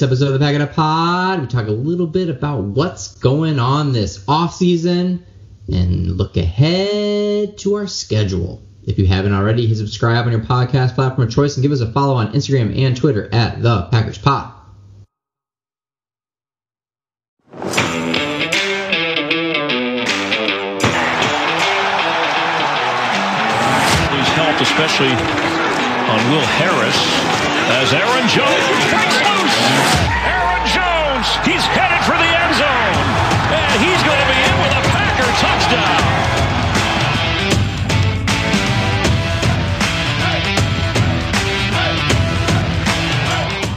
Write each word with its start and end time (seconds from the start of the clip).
this 0.00 0.08
episode 0.08 0.28
of 0.28 0.32
the 0.32 0.38
Pack 0.38 0.54
It 0.54 0.62
Up 0.62 0.72
Pod, 0.72 1.40
we 1.42 1.46
talk 1.46 1.66
a 1.66 1.72
little 1.72 2.06
bit 2.06 2.30
about 2.30 2.62
what's 2.62 3.16
going 3.16 3.58
on 3.58 3.92
this 3.92 4.24
off 4.26 4.54
season 4.54 5.26
and 5.70 6.16
look 6.16 6.38
ahead 6.38 7.58
to 7.58 7.74
our 7.74 7.86
schedule. 7.86 8.62
If 8.84 8.98
you 8.98 9.06
haven't 9.06 9.34
already, 9.34 9.66
hit 9.66 9.76
subscribe 9.76 10.24
on 10.24 10.32
your 10.32 10.40
podcast 10.40 10.94
platform 10.94 11.28
of 11.28 11.34
choice 11.34 11.56
and 11.56 11.62
give 11.62 11.70
us 11.70 11.82
a 11.82 11.92
follow 11.92 12.14
on 12.14 12.32
Instagram 12.32 12.74
and 12.78 12.96
Twitter 12.96 13.28
at 13.30 13.60
the 13.62 13.88
Packers 13.90 14.16
Pod. 14.16 14.54
Especially 24.60 25.08
on 25.08 26.30
Will 26.30 26.44
Harris, 26.44 26.98
as 27.70 27.94
Aaron 27.94 28.28
Jones. 28.28 29.19
Aaron 29.70 30.64
Jones, 30.66 31.26
he's 31.46 31.64
headed 31.70 32.02
for 32.04 32.16
the 32.18 32.26
end 32.26 32.54
zone, 32.58 33.06
and 33.54 33.80
he's 33.80 34.02
going 34.02 34.18
to 34.18 34.26
be 34.26 34.38
in 34.38 34.54
with 34.62 34.72
a 34.74 34.82
Packer 34.90 35.30
touchdown. 35.38 36.00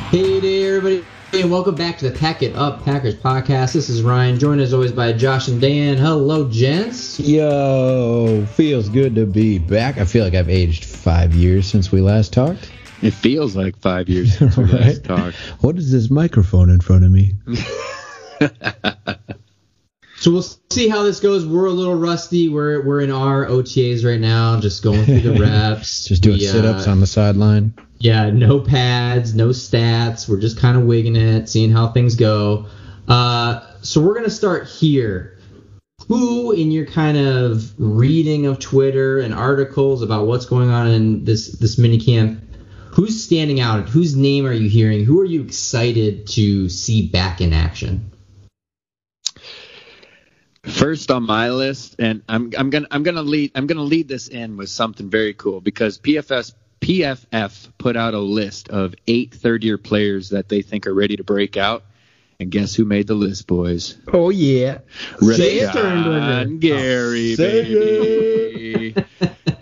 Hey 0.10 0.40
there, 0.40 0.78
everybody, 0.78 1.06
and 1.34 1.52
welcome 1.52 1.76
back 1.76 1.98
to 1.98 2.10
the 2.10 2.16
Pack 2.18 2.44
It 2.44 2.56
Up 2.56 2.84
Packers 2.86 3.16
podcast. 3.16 3.74
This 3.74 3.90
is 3.90 4.04
Ryan, 4.04 4.38
joined 4.38 4.62
as 4.62 4.74
always 4.74 4.92
by 4.92 5.12
Josh 5.14 5.48
and 5.48 5.60
Dan. 5.60 5.98
Hello, 5.98 6.48
gents. 6.50 7.20
Yo, 7.20 8.46
feels 8.54 8.90
good 8.90 9.16
to 9.16 9.26
be 9.26 9.58
back. 9.58 9.98
I 9.98 10.06
feel 10.06 10.24
like 10.24 10.36
I've 10.36 10.50
aged 10.50 10.86
five 10.86 11.34
years 11.34 11.66
since 11.66 11.92
we 11.92 12.02
last 12.02 12.32
talked. 12.32 12.72
It 13.04 13.12
feels 13.14 13.56
like 13.56 13.78
five 13.80 14.10
years 14.10 14.38
since 14.38 14.58
we 14.58 14.64
Right? 14.64 14.74
last 14.74 15.04
talked. 15.04 15.36
What 15.62 15.78
is 15.78 15.92
this 15.92 16.10
microphone 16.10 16.70
in 16.70 16.80
front 16.80 17.04
of 17.06 17.12
me? 17.12 17.34
So 20.18 20.32
we'll 20.32 20.46
see 20.70 20.88
how 20.88 21.04
this 21.04 21.20
goes. 21.20 21.46
We're 21.46 21.66
a 21.66 21.72
little 21.72 21.96
rusty. 21.96 22.48
We're 22.48 22.82
we're 22.86 23.02
in 23.02 23.12
our 23.12 23.46
OTAs 23.46 24.06
right 24.06 24.22
now, 24.22 24.58
just 24.58 24.82
going 24.82 25.04
through 25.04 25.20
the 25.20 25.34
reps. 25.42 26.06
Just 26.06 26.24
doing 26.24 26.38
We, 26.40 26.48
uh, 26.48 26.52
sit-ups 26.54 26.88
on 26.88 27.02
the 27.02 27.08
sideline. 27.08 27.74
Yeah, 28.00 28.30
no 28.30 28.62
pads, 28.62 29.36
no 29.36 29.50
stats. 29.50 30.30
We're 30.30 30.40
just 30.40 30.58
kind 30.58 30.78
of 30.78 30.84
wigging 30.84 31.18
it, 31.18 31.50
seeing 31.50 31.72
how 31.72 31.90
things 31.90 32.16
go. 32.16 32.68
Uh, 33.06 33.66
so 33.82 34.00
we're 34.00 34.14
gonna 34.14 34.30
start 34.30 34.66
here. 34.68 35.38
Who, 36.08 36.54
in 36.54 36.72
your 36.72 36.86
kind 36.86 37.18
of 37.18 37.74
reading 37.78 38.46
of 38.46 38.60
Twitter 38.60 39.20
and 39.20 39.34
articles 39.34 40.02
about 40.02 40.26
what's 40.26 40.46
going 40.46 40.70
on 40.70 40.88
in 40.88 41.26
this 41.26 41.50
this 41.58 41.78
mini 41.78 42.00
camp, 42.00 42.42
who's 42.94 43.24
standing 43.24 43.60
out? 43.60 43.90
Whose 43.90 44.16
name 44.16 44.46
are 44.46 44.54
you 44.54 44.70
hearing? 44.70 45.04
Who 45.04 45.20
are 45.20 45.26
you 45.26 45.42
excited 45.42 46.28
to 46.28 46.70
see 46.70 47.08
back 47.08 47.42
in 47.42 47.52
action? 47.52 48.12
First 50.64 51.12
on 51.12 51.24
my 51.24 51.50
list, 51.50 51.96
and 52.00 52.22
I'm 52.30 52.52
I'm 52.58 52.70
gonna 52.70 52.88
I'm 52.90 53.04
gonna 53.04 53.24
lead 53.24 53.52
I'm 53.56 53.68
gonna 53.68 53.82
lead 53.82 54.08
this 54.08 54.30
in 54.30 54.56
with 54.56 54.70
something 54.70 55.10
very 55.10 55.34
cool 55.34 55.60
because 55.60 55.98
PFS 55.98 56.54
PFF 56.80 57.70
put 57.78 57.98
out 57.98 58.14
a 58.14 58.20
list 58.20 58.70
of 58.70 58.96
eight 59.08 59.34
third 59.34 59.64
year 59.64 59.78
players 59.78 60.30
that 60.30 60.48
they 60.48 60.62
think 60.62 60.88
are 60.88 60.94
ready 60.94 61.18
to 61.18 61.24
break 61.24 61.58
out. 61.58 61.84
And 62.40 62.50
guess 62.50 62.76
who 62.76 62.86
made 62.86 63.08
the 63.08 63.14
list, 63.14 63.48
boys? 63.48 63.98
Oh 64.12 64.30
yeah. 64.30 64.80
Say 65.20 65.60
Rashan 65.60 66.60
Gary, 66.60 67.36
Say 67.36 67.64
baby. 67.64 68.83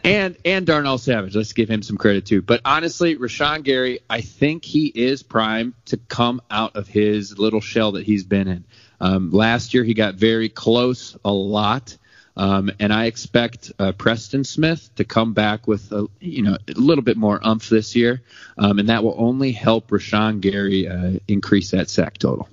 And 0.03 0.37
and 0.45 0.65
Darnell 0.65 0.97
Savage. 0.97 1.35
Let's 1.35 1.53
give 1.53 1.69
him 1.69 1.83
some 1.83 1.97
credit 1.97 2.25
too. 2.25 2.41
But 2.41 2.61
honestly, 2.65 3.15
Rashan 3.15 3.63
Gary, 3.63 3.99
I 4.09 4.21
think 4.21 4.65
he 4.65 4.87
is 4.87 5.21
primed 5.21 5.73
to 5.85 5.97
come 5.97 6.41
out 6.49 6.75
of 6.75 6.87
his 6.87 7.37
little 7.37 7.61
shell 7.61 7.93
that 7.93 8.05
he's 8.05 8.23
been 8.23 8.47
in. 8.47 8.65
Um, 8.99 9.31
last 9.31 9.73
year, 9.73 9.83
he 9.83 9.93
got 9.93 10.15
very 10.15 10.49
close 10.49 11.17
a 11.23 11.31
lot. 11.31 11.97
Um, 12.37 12.71
and 12.79 12.93
I 12.93 13.05
expect 13.05 13.71
uh, 13.77 13.91
Preston 13.91 14.43
Smith 14.43 14.89
to 14.95 15.03
come 15.03 15.33
back 15.33 15.67
with 15.67 15.91
a 15.91 16.07
you 16.19 16.43
know 16.43 16.57
a 16.67 16.79
little 16.79 17.03
bit 17.03 17.17
more 17.17 17.39
umph 17.43 17.69
this 17.69 17.95
year, 17.95 18.21
um, 18.57 18.79
and 18.79 18.89
that 18.89 19.03
will 19.03 19.15
only 19.17 19.51
help 19.51 19.89
Rashan 19.89 20.39
Gary 20.41 20.87
uh, 20.87 21.19
increase 21.27 21.71
that 21.71 21.89
sack 21.89 22.17
total. 22.17 22.47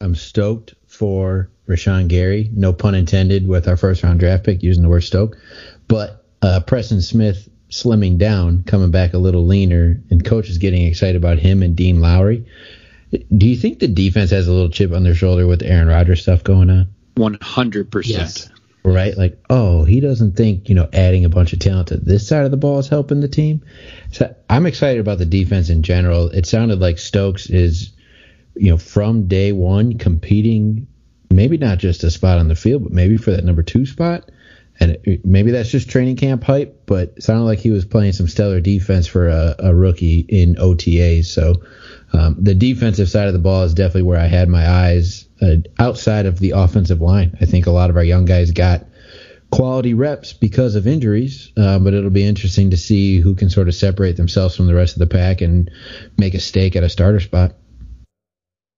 I'm 0.00 0.14
stoked 0.14 0.74
for 0.86 1.50
Rashan 1.68 2.08
Gary. 2.08 2.50
No 2.52 2.72
pun 2.72 2.94
intended 2.94 3.48
with 3.48 3.66
our 3.68 3.76
first 3.76 4.02
round 4.02 4.20
draft 4.20 4.44
pick 4.44 4.62
using 4.62 4.82
the 4.82 4.88
word 4.88 5.00
stoked. 5.00 5.38
But 5.88 6.23
uh, 6.44 6.60
Preston 6.60 7.00
Smith 7.00 7.48
slimming 7.70 8.18
down, 8.18 8.62
coming 8.64 8.90
back 8.90 9.14
a 9.14 9.18
little 9.18 9.46
leaner, 9.46 10.00
and 10.10 10.24
coach 10.24 10.48
is 10.50 10.58
getting 10.58 10.86
excited 10.86 11.16
about 11.16 11.38
him 11.38 11.62
and 11.62 11.74
Dean 11.74 12.00
Lowry. 12.00 12.46
Do 13.36 13.46
you 13.48 13.56
think 13.56 13.78
the 13.78 13.88
defense 13.88 14.30
has 14.30 14.46
a 14.46 14.52
little 14.52 14.68
chip 14.68 14.92
on 14.92 15.04
their 15.04 15.14
shoulder 15.14 15.46
with 15.46 15.62
Aaron 15.62 15.88
Rodgers 15.88 16.22
stuff 16.22 16.44
going 16.44 16.68
on? 16.70 16.88
One 17.14 17.38
hundred 17.40 17.90
percent. 17.90 18.50
right? 18.84 19.16
Like, 19.16 19.42
oh, 19.48 19.84
he 19.84 20.00
doesn't 20.00 20.36
think, 20.36 20.68
you 20.68 20.74
know, 20.74 20.88
adding 20.92 21.24
a 21.24 21.28
bunch 21.28 21.52
of 21.52 21.58
talent 21.58 21.88
to 21.88 21.96
this 21.96 22.28
side 22.28 22.44
of 22.44 22.50
the 22.50 22.56
ball 22.56 22.78
is 22.78 22.88
helping 22.88 23.20
the 23.20 23.28
team. 23.28 23.64
So 24.12 24.34
I'm 24.50 24.66
excited 24.66 25.00
about 25.00 25.18
the 25.18 25.26
defense 25.26 25.70
in 25.70 25.82
general. 25.82 26.28
It 26.28 26.46
sounded 26.46 26.80
like 26.80 26.98
Stokes 26.98 27.48
is, 27.48 27.92
you 28.54 28.70
know, 28.70 28.76
from 28.76 29.26
day 29.26 29.52
one 29.52 29.98
competing, 29.98 30.86
maybe 31.30 31.56
not 31.56 31.78
just 31.78 32.04
a 32.04 32.10
spot 32.10 32.38
on 32.38 32.48
the 32.48 32.54
field, 32.54 32.84
but 32.84 32.92
maybe 32.92 33.16
for 33.16 33.30
that 33.30 33.44
number 33.44 33.62
two 33.62 33.86
spot. 33.86 34.30
And 34.80 34.98
it, 35.04 35.24
maybe 35.24 35.52
that's 35.52 35.70
just 35.70 35.88
training 35.88 36.16
camp 36.16 36.42
hype, 36.42 36.82
but 36.86 37.14
it 37.16 37.22
sounded 37.22 37.44
like 37.44 37.60
he 37.60 37.70
was 37.70 37.84
playing 37.84 38.12
some 38.12 38.28
stellar 38.28 38.60
defense 38.60 39.06
for 39.06 39.28
a, 39.28 39.54
a 39.58 39.74
rookie 39.74 40.20
in 40.28 40.56
OTAs. 40.56 41.26
So 41.26 41.62
um, 42.12 42.36
the 42.40 42.54
defensive 42.54 43.08
side 43.08 43.28
of 43.28 43.32
the 43.32 43.38
ball 43.38 43.62
is 43.62 43.74
definitely 43.74 44.02
where 44.02 44.20
I 44.20 44.26
had 44.26 44.48
my 44.48 44.68
eyes 44.68 45.26
uh, 45.40 45.56
outside 45.78 46.26
of 46.26 46.38
the 46.38 46.52
offensive 46.52 47.00
line. 47.00 47.36
I 47.40 47.44
think 47.44 47.66
a 47.66 47.70
lot 47.70 47.90
of 47.90 47.96
our 47.96 48.04
young 48.04 48.24
guys 48.24 48.50
got 48.50 48.84
quality 49.50 49.94
reps 49.94 50.32
because 50.32 50.74
of 50.74 50.86
injuries, 50.86 51.52
uh, 51.56 51.78
but 51.78 51.94
it'll 51.94 52.10
be 52.10 52.24
interesting 52.24 52.70
to 52.70 52.76
see 52.76 53.20
who 53.20 53.34
can 53.34 53.50
sort 53.50 53.68
of 53.68 53.74
separate 53.74 54.16
themselves 54.16 54.56
from 54.56 54.66
the 54.66 54.74
rest 54.74 54.94
of 54.94 54.98
the 54.98 55.06
pack 55.06 55.40
and 55.40 55.70
make 56.18 56.34
a 56.34 56.40
stake 56.40 56.74
at 56.74 56.82
a 56.82 56.88
starter 56.88 57.20
spot. 57.20 57.54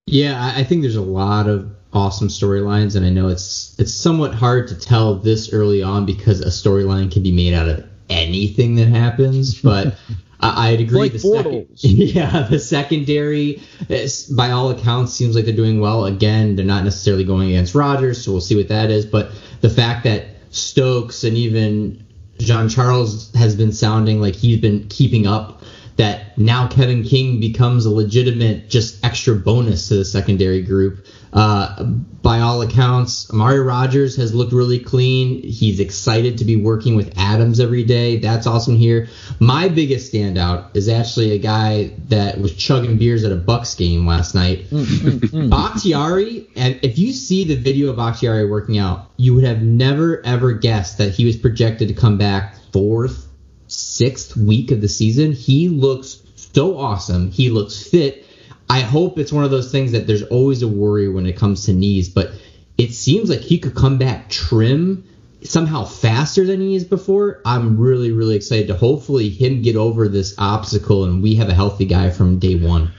Yeah, 0.06 0.52
I 0.54 0.64
think 0.64 0.82
there's 0.82 0.96
a 0.96 1.02
lot 1.02 1.48
of 1.48 1.75
awesome 1.92 2.28
storylines, 2.28 2.96
and 2.96 3.04
I 3.04 3.10
know 3.10 3.28
it's 3.28 3.74
it's 3.78 3.94
somewhat 3.94 4.34
hard 4.34 4.68
to 4.68 4.74
tell 4.74 5.16
this 5.16 5.52
early 5.52 5.82
on 5.82 6.06
because 6.06 6.40
a 6.40 6.46
storyline 6.46 7.10
can 7.12 7.22
be 7.22 7.32
made 7.32 7.54
out 7.54 7.68
of 7.68 7.84
anything 8.08 8.76
that 8.76 8.88
happens. 8.88 9.60
But 9.62 9.96
I, 10.40 10.70
I'd 10.70 10.80
agree. 10.80 11.00
Like 11.00 11.12
the 11.12 11.18
second, 11.18 11.68
yeah, 11.76 12.42
the 12.42 12.58
secondary, 12.58 13.62
eh, 13.88 14.08
by 14.36 14.50
all 14.50 14.70
accounts, 14.70 15.12
seems 15.12 15.34
like 15.34 15.44
they're 15.44 15.56
doing 15.56 15.80
well. 15.80 16.04
Again, 16.04 16.56
they're 16.56 16.64
not 16.64 16.84
necessarily 16.84 17.24
going 17.24 17.48
against 17.48 17.74
Rodgers, 17.74 18.24
so 18.24 18.32
we'll 18.32 18.40
see 18.40 18.56
what 18.56 18.68
that 18.68 18.90
is. 18.90 19.06
But 19.06 19.30
the 19.60 19.70
fact 19.70 20.04
that 20.04 20.26
Stokes 20.50 21.24
and 21.24 21.36
even 21.36 22.04
John 22.38 22.68
Charles 22.68 23.32
has 23.34 23.56
been 23.56 23.72
sounding 23.72 24.20
like 24.20 24.34
he's 24.34 24.60
been 24.60 24.86
keeping 24.88 25.26
up. 25.26 25.62
That 25.96 26.36
now 26.36 26.68
Kevin 26.68 27.04
King 27.04 27.40
becomes 27.40 27.86
a 27.86 27.90
legitimate, 27.90 28.68
just 28.68 29.02
extra 29.02 29.34
bonus 29.34 29.88
to 29.88 29.94
the 29.96 30.04
secondary 30.04 30.60
group. 30.60 31.06
Uh, 31.32 31.82
by 31.84 32.40
all 32.40 32.62
accounts, 32.62 33.30
Amari 33.30 33.60
Rodgers 33.60 34.16
has 34.16 34.34
looked 34.34 34.52
really 34.52 34.78
clean. 34.78 35.42
He's 35.42 35.80
excited 35.80 36.38
to 36.38 36.44
be 36.44 36.56
working 36.56 36.96
with 36.96 37.12
Adams 37.16 37.60
every 37.60 37.84
day. 37.84 38.18
That's 38.18 38.46
awesome 38.46 38.76
here. 38.76 39.08
My 39.38 39.68
biggest 39.68 40.12
standout 40.12 40.74
is 40.76 40.88
actually 40.88 41.32
a 41.32 41.38
guy 41.38 41.92
that 42.08 42.40
was 42.40 42.54
chugging 42.54 42.98
beers 42.98 43.24
at 43.24 43.32
a 43.32 43.36
Bucks 43.36 43.74
game 43.74 44.06
last 44.06 44.34
night. 44.34 44.70
Mm, 44.70 44.84
mm, 44.84 45.18
mm. 45.20 45.50
Bakhtiari, 45.50 46.48
and 46.56 46.80
if 46.82 46.98
you 46.98 47.12
see 47.12 47.44
the 47.44 47.56
video 47.56 47.90
of 47.90 47.96
Bakhtiari 47.96 48.48
working 48.48 48.78
out, 48.78 49.10
you 49.16 49.34
would 49.34 49.44
have 49.44 49.62
never 49.62 50.24
ever 50.24 50.52
guessed 50.52 50.98
that 50.98 51.14
he 51.14 51.24
was 51.24 51.36
projected 51.36 51.88
to 51.88 51.94
come 51.94 52.18
back 52.18 52.56
fourth, 52.72 53.28
sixth 53.68 54.36
week 54.36 54.70
of 54.70 54.80
the 54.80 54.88
season. 54.88 55.32
He 55.32 55.68
looks 55.68 56.22
so 56.34 56.76
awesome. 56.76 57.30
He 57.30 57.50
looks 57.50 57.88
fit. 57.88 58.25
I 58.68 58.80
hope 58.80 59.18
it's 59.18 59.32
one 59.32 59.44
of 59.44 59.50
those 59.50 59.70
things 59.70 59.92
that 59.92 60.06
there's 60.06 60.22
always 60.24 60.62
a 60.62 60.68
worry 60.68 61.08
when 61.08 61.26
it 61.26 61.36
comes 61.36 61.66
to 61.66 61.72
knees, 61.72 62.08
but 62.08 62.32
it 62.76 62.92
seems 62.92 63.30
like 63.30 63.40
he 63.40 63.58
could 63.58 63.74
come 63.74 63.98
back 63.98 64.28
trim 64.28 65.04
somehow 65.42 65.84
faster 65.84 66.44
than 66.44 66.60
he 66.60 66.74
is 66.74 66.84
before. 66.84 67.40
I'm 67.44 67.78
really, 67.78 68.12
really 68.12 68.36
excited 68.36 68.68
to 68.68 68.74
hopefully 68.74 69.28
him 69.28 69.62
get 69.62 69.76
over 69.76 70.08
this 70.08 70.34
obstacle 70.38 71.04
and 71.04 71.22
we 71.22 71.36
have 71.36 71.48
a 71.48 71.54
healthy 71.54 71.84
guy 71.84 72.10
from 72.10 72.38
day 72.38 72.56
one. 72.56 72.92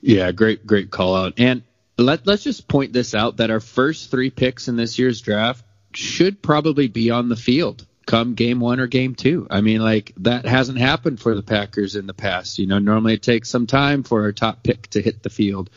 Yeah, 0.00 0.32
great, 0.32 0.66
great 0.66 0.90
call 0.90 1.14
out. 1.14 1.34
And 1.38 1.62
let 1.96 2.26
let's 2.26 2.42
just 2.42 2.68
point 2.68 2.92
this 2.92 3.14
out 3.14 3.38
that 3.38 3.50
our 3.50 3.60
first 3.60 4.10
three 4.10 4.30
picks 4.30 4.68
in 4.68 4.76
this 4.76 4.98
year's 4.98 5.20
draft 5.20 5.64
should 5.92 6.42
probably 6.42 6.88
be 6.88 7.10
on 7.10 7.28
the 7.28 7.36
field 7.36 7.86
come 8.06 8.34
game 8.34 8.60
one 8.60 8.80
or 8.80 8.86
game 8.86 9.14
two. 9.14 9.46
I 9.50 9.60
mean, 9.60 9.80
like 9.80 10.12
that 10.18 10.46
hasn't 10.46 10.78
happened 10.78 11.20
for 11.20 11.34
the 11.34 11.42
Packers 11.42 11.96
in 11.96 12.06
the 12.06 12.14
past. 12.14 12.58
You 12.58 12.66
know, 12.66 12.78
normally 12.78 13.14
it 13.14 13.22
takes 13.22 13.50
some 13.50 13.66
time 13.66 14.02
for 14.02 14.26
a 14.26 14.32
top 14.32 14.62
pick 14.62 14.88
to 14.90 15.02
hit 15.02 15.22
the 15.22 15.30
field. 15.30 15.70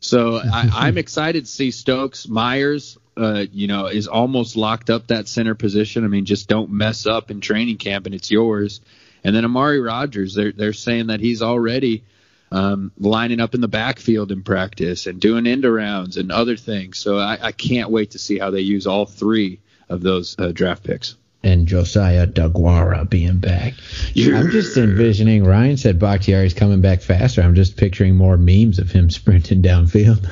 So 0.00 0.36
I, 0.52 0.70
I'm 0.72 0.98
excited 0.98 1.44
to 1.44 1.50
see 1.50 1.70
Stokes. 1.70 2.28
Myers, 2.28 2.98
uh, 3.16 3.44
you 3.52 3.66
know, 3.66 3.86
is 3.86 4.08
almost 4.08 4.56
locked 4.56 4.90
up 4.90 5.08
that 5.08 5.28
center 5.28 5.54
position. 5.54 6.04
I 6.04 6.08
mean, 6.08 6.24
just 6.24 6.48
don't 6.48 6.70
mess 6.70 7.06
up 7.06 7.30
in 7.30 7.40
training 7.40 7.78
camp 7.78 8.06
and 8.06 8.14
it's 8.14 8.30
yours. 8.30 8.80
And 9.24 9.34
then 9.34 9.44
Amari 9.44 9.80
Rodgers, 9.80 10.34
they're 10.34 10.52
they're 10.52 10.72
saying 10.72 11.08
that 11.08 11.20
he's 11.20 11.42
already 11.42 12.04
um, 12.50 12.92
lining 12.98 13.40
up 13.40 13.54
in 13.54 13.60
the 13.60 13.68
backfield 13.68 14.32
in 14.32 14.42
practice 14.42 15.06
and 15.06 15.20
doing 15.20 15.46
end 15.46 15.64
arounds 15.64 16.16
and 16.16 16.32
other 16.32 16.56
things. 16.56 16.98
So 16.98 17.18
I, 17.18 17.38
I 17.40 17.52
can't 17.52 17.90
wait 17.90 18.12
to 18.12 18.18
see 18.18 18.38
how 18.38 18.50
they 18.50 18.60
use 18.60 18.86
all 18.86 19.06
three 19.06 19.60
of 19.88 20.00
those 20.00 20.36
uh, 20.38 20.52
draft 20.52 20.84
picks. 20.84 21.16
And 21.44 21.68
Josiah 21.68 22.26
Deguara 22.26 23.08
being 23.08 23.38
back. 23.38 23.74
Yeah. 24.12 24.38
I'm 24.38 24.50
just 24.50 24.76
envisioning. 24.76 25.44
Ryan 25.44 25.76
said 25.76 25.98
Bakhtiari's 25.98 26.52
coming 26.52 26.80
back 26.80 27.00
faster. 27.00 27.42
I'm 27.42 27.54
just 27.54 27.76
picturing 27.76 28.16
more 28.16 28.36
memes 28.36 28.78
of 28.78 28.90
him 28.90 29.08
sprinting 29.10 29.62
downfield. 29.62 30.26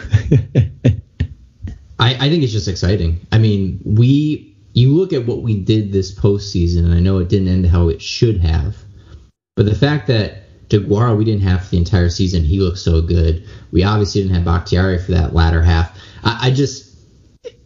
I, 1.98 2.14
I 2.14 2.28
think 2.28 2.42
it's 2.42 2.52
just 2.52 2.68
exciting. 2.68 3.20
I 3.32 3.38
mean, 3.38 3.80
we 3.84 4.54
you 4.74 4.94
look 4.94 5.12
at 5.12 5.26
what 5.26 5.42
we 5.42 5.58
did 5.58 5.92
this 5.92 6.14
postseason, 6.14 6.84
and 6.84 6.92
I 6.92 7.00
know 7.00 7.18
it 7.18 7.28
didn't 7.28 7.48
end 7.48 7.66
how 7.66 7.88
it 7.88 8.02
should 8.02 8.40
have, 8.40 8.76
but 9.54 9.64
the 9.64 9.74
fact 9.74 10.06
that 10.08 10.42
Deguara 10.68 11.16
we 11.16 11.24
didn't 11.24 11.42
have 11.42 11.64
for 11.64 11.70
the 11.70 11.78
entire 11.78 12.10
season, 12.10 12.42
he 12.44 12.60
looked 12.60 12.78
so 12.78 13.00
good. 13.00 13.46
We 13.70 13.84
obviously 13.84 14.22
didn't 14.22 14.34
have 14.34 14.44
Bakhtiari 14.44 14.98
for 14.98 15.12
that 15.12 15.34
latter 15.34 15.62
half. 15.62 15.96
I, 16.24 16.48
I 16.48 16.50
just 16.50 16.94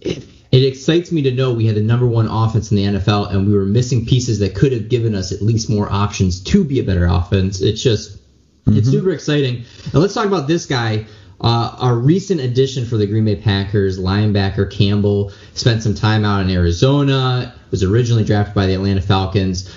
it, 0.01 0.25
it 0.53 0.65
excites 0.65 1.13
me 1.13 1.23
to 1.23 1.31
know 1.31 1.53
we 1.53 1.67
had 1.67 1.77
the 1.77 1.83
number 1.83 2.07
one 2.07 2.27
offense 2.27 2.71
in 2.71 2.77
the 2.77 2.99
NFL, 2.99 3.33
and 3.33 3.47
we 3.47 3.55
were 3.55 3.65
missing 3.65 4.05
pieces 4.07 4.39
that 4.41 4.55
could 4.55 4.73
have 4.73 4.89
given 4.89 5.15
us 5.15 5.33
at 5.33 5.43
least 5.43 5.71
more 5.71 5.91
options 5.91 6.43
to 6.45 6.65
be 6.65 6.81
a 6.81 6.85
better 6.85 7.07
offense. 7.07 7.61
It's 7.61 7.83
just 7.83 8.19
mm-hmm. 8.19 8.79
it's 8.79 8.91
super 8.91 9.11
exciting. 9.11 9.65
And 9.85 9.95
let's 9.95 10.15
talk 10.15 10.27
about 10.27 10.49
this 10.49 10.67
guy 10.67 11.07
uh, 11.41 11.75
our 11.79 11.95
recent 11.95 12.41
addition 12.41 12.85
for 12.85 12.99
the 12.99 13.07
Green 13.07 13.25
Bay 13.25 13.37
Packers, 13.37 13.99
linebacker 13.99 14.71
Campbell, 14.71 15.33
spent 15.55 15.83
some 15.83 15.95
time 15.95 16.25
out 16.25 16.43
in 16.43 16.51
Arizona, 16.51 17.55
was 17.71 17.83
originally 17.83 18.25
drafted 18.25 18.55
by 18.55 18.67
the 18.67 18.75
Atlanta 18.75 19.01
Falcons. 19.01 19.75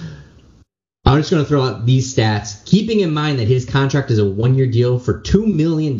I'm 1.06 1.20
just 1.20 1.32
going 1.32 1.44
to 1.44 1.48
throw 1.48 1.64
out 1.64 1.86
these 1.86 2.14
stats, 2.14 2.66
keeping 2.66 3.00
in 3.00 3.14
mind 3.14 3.40
that 3.40 3.48
his 3.48 3.66
contract 3.66 4.12
is 4.12 4.20
a 4.20 4.30
one 4.30 4.56
year 4.56 4.68
deal 4.68 5.00
for 5.00 5.22
$2 5.22 5.54
million, 5.54 5.98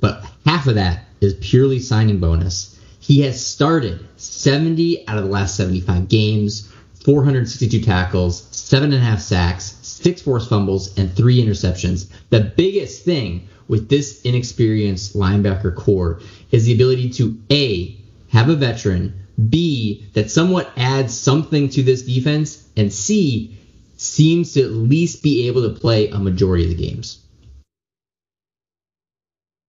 but 0.00 0.24
half 0.44 0.66
of 0.66 0.74
that 0.74 1.04
is 1.20 1.34
purely 1.34 1.78
signing 1.78 2.18
bonus. 2.18 2.77
He 3.08 3.22
has 3.22 3.42
started 3.42 4.06
70 4.18 5.08
out 5.08 5.16
of 5.16 5.24
the 5.24 5.30
last 5.30 5.56
75 5.56 6.10
games, 6.10 6.70
462 7.04 7.80
tackles, 7.80 8.42
7.5 8.52 9.20
sacks, 9.20 9.78
6 9.80 10.20
forced 10.20 10.50
fumbles, 10.50 10.98
and 10.98 11.10
3 11.16 11.42
interceptions. 11.42 12.10
The 12.28 12.40
biggest 12.40 13.06
thing 13.06 13.48
with 13.66 13.88
this 13.88 14.20
inexperienced 14.20 15.16
linebacker 15.16 15.74
core 15.74 16.20
is 16.50 16.66
the 16.66 16.74
ability 16.74 17.08
to 17.12 17.40
A, 17.50 17.98
have 18.28 18.50
a 18.50 18.56
veteran, 18.56 19.14
B, 19.48 20.06
that 20.12 20.30
somewhat 20.30 20.70
adds 20.76 21.16
something 21.16 21.70
to 21.70 21.82
this 21.82 22.02
defense, 22.02 22.68
and 22.76 22.92
C, 22.92 23.56
seems 23.96 24.52
to 24.52 24.62
at 24.64 24.72
least 24.72 25.22
be 25.22 25.48
able 25.48 25.62
to 25.62 25.80
play 25.80 26.10
a 26.10 26.18
majority 26.18 26.64
of 26.64 26.76
the 26.76 26.90
games. 26.90 27.20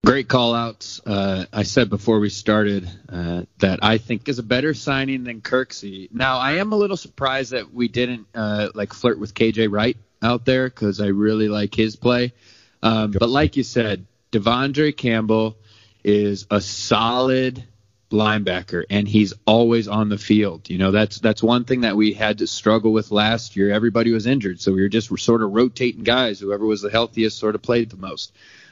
Great 0.06 0.30
call 0.30 0.56
outs. 0.56 1.02
Uh, 1.06 1.46
I 1.52 1.64
said 1.64 1.90
before 1.90 2.20
we 2.20 2.30
started 2.30 2.90
uh, 3.10 3.44
that 3.58 3.80
I 3.84 3.98
think 3.98 4.30
is 4.30 4.40
a 4.40 4.44
better 4.44 4.74
signing 4.74 5.26
than 5.26 5.42
Kirksey. 5.42 6.10
Now 6.12 6.38
I 6.38 6.54
am 6.54 6.72
a 6.72 6.78
little 6.78 6.98
surprised 6.98 7.52
that 7.52 7.74
we 7.74 7.90
didn't 7.90 8.26
uh, 8.34 8.70
like 8.74 8.94
flirt 8.94 9.20
with 9.20 9.34
KJ 9.34 9.70
Wright 9.70 9.98
out 10.22 10.46
there 10.46 10.70
because 10.70 11.02
I 11.02 11.08
really 11.08 11.50
like 11.50 11.76
his 11.76 11.98
play. 11.98 12.34
Um, 12.82 13.12
but 13.12 13.30
like 13.30 13.58
you 13.58 13.64
said, 13.64 14.06
De'Vondre 14.32 14.96
Campbell 14.96 15.58
is 16.04 16.48
a 16.50 16.62
solid 16.62 17.66
linebacker 18.10 18.86
and 18.90 19.08
he's 19.08 19.34
always 19.46 19.90
on 19.90 20.08
the 20.08 20.18
field. 20.18 20.70
You 20.70 20.78
know, 20.78 20.92
that's 20.92 21.20
that's 21.20 21.44
one 21.44 21.66
thing 21.66 21.82
that 21.82 21.98
we 21.98 22.14
had 22.14 22.38
to 22.40 22.48
struggle 22.48 22.94
with 22.94 23.12
last 23.12 23.58
year. 23.58 23.72
Everybody 23.72 24.12
was 24.12 24.28
injured, 24.28 24.62
so 24.62 24.72
we 24.72 24.82
were 24.82 24.90
just 24.90 25.16
sort 25.20 25.44
of 25.44 25.52
rotating 25.52 26.04
guys. 26.04 26.40
Whoever 26.40 26.66
was 26.66 26.82
the 26.82 26.90
healthiest 26.90 27.38
sort 27.38 27.56
of 27.56 27.62
played 27.62 27.90
the 27.90 27.98
most. 27.98 28.32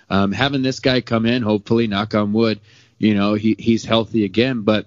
Um, 0.10 0.32
having 0.32 0.62
this 0.62 0.80
guy 0.80 1.02
come 1.02 1.26
in, 1.26 1.44
hopefully, 1.44 1.88
knock 1.88 2.16
on 2.16 2.34
wood, 2.34 2.60
you 2.98 3.14
know, 3.14 3.34
he 3.34 3.56
he's 3.60 3.84
healthy 3.86 4.24
again. 4.24 4.62
But 4.62 4.86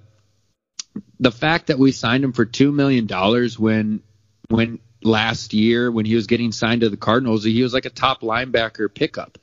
the 1.18 1.30
fact 1.30 1.68
that 1.68 1.78
we 1.78 1.92
signed 1.92 2.24
him 2.24 2.32
for 2.32 2.44
two 2.44 2.72
million 2.72 3.06
dollars 3.06 3.58
when 3.58 4.02
when 4.48 4.78
last 5.02 5.54
year 5.54 5.90
when 5.90 6.04
he 6.04 6.14
was 6.14 6.26
getting 6.26 6.52
signed 6.52 6.82
to 6.82 6.88
the 6.88 6.96
Cardinals, 6.96 7.44
he 7.44 7.62
was 7.62 7.74
like 7.74 7.86
a 7.86 7.90
top 7.90 8.20
linebacker 8.20 8.92
pickup. 8.92 9.38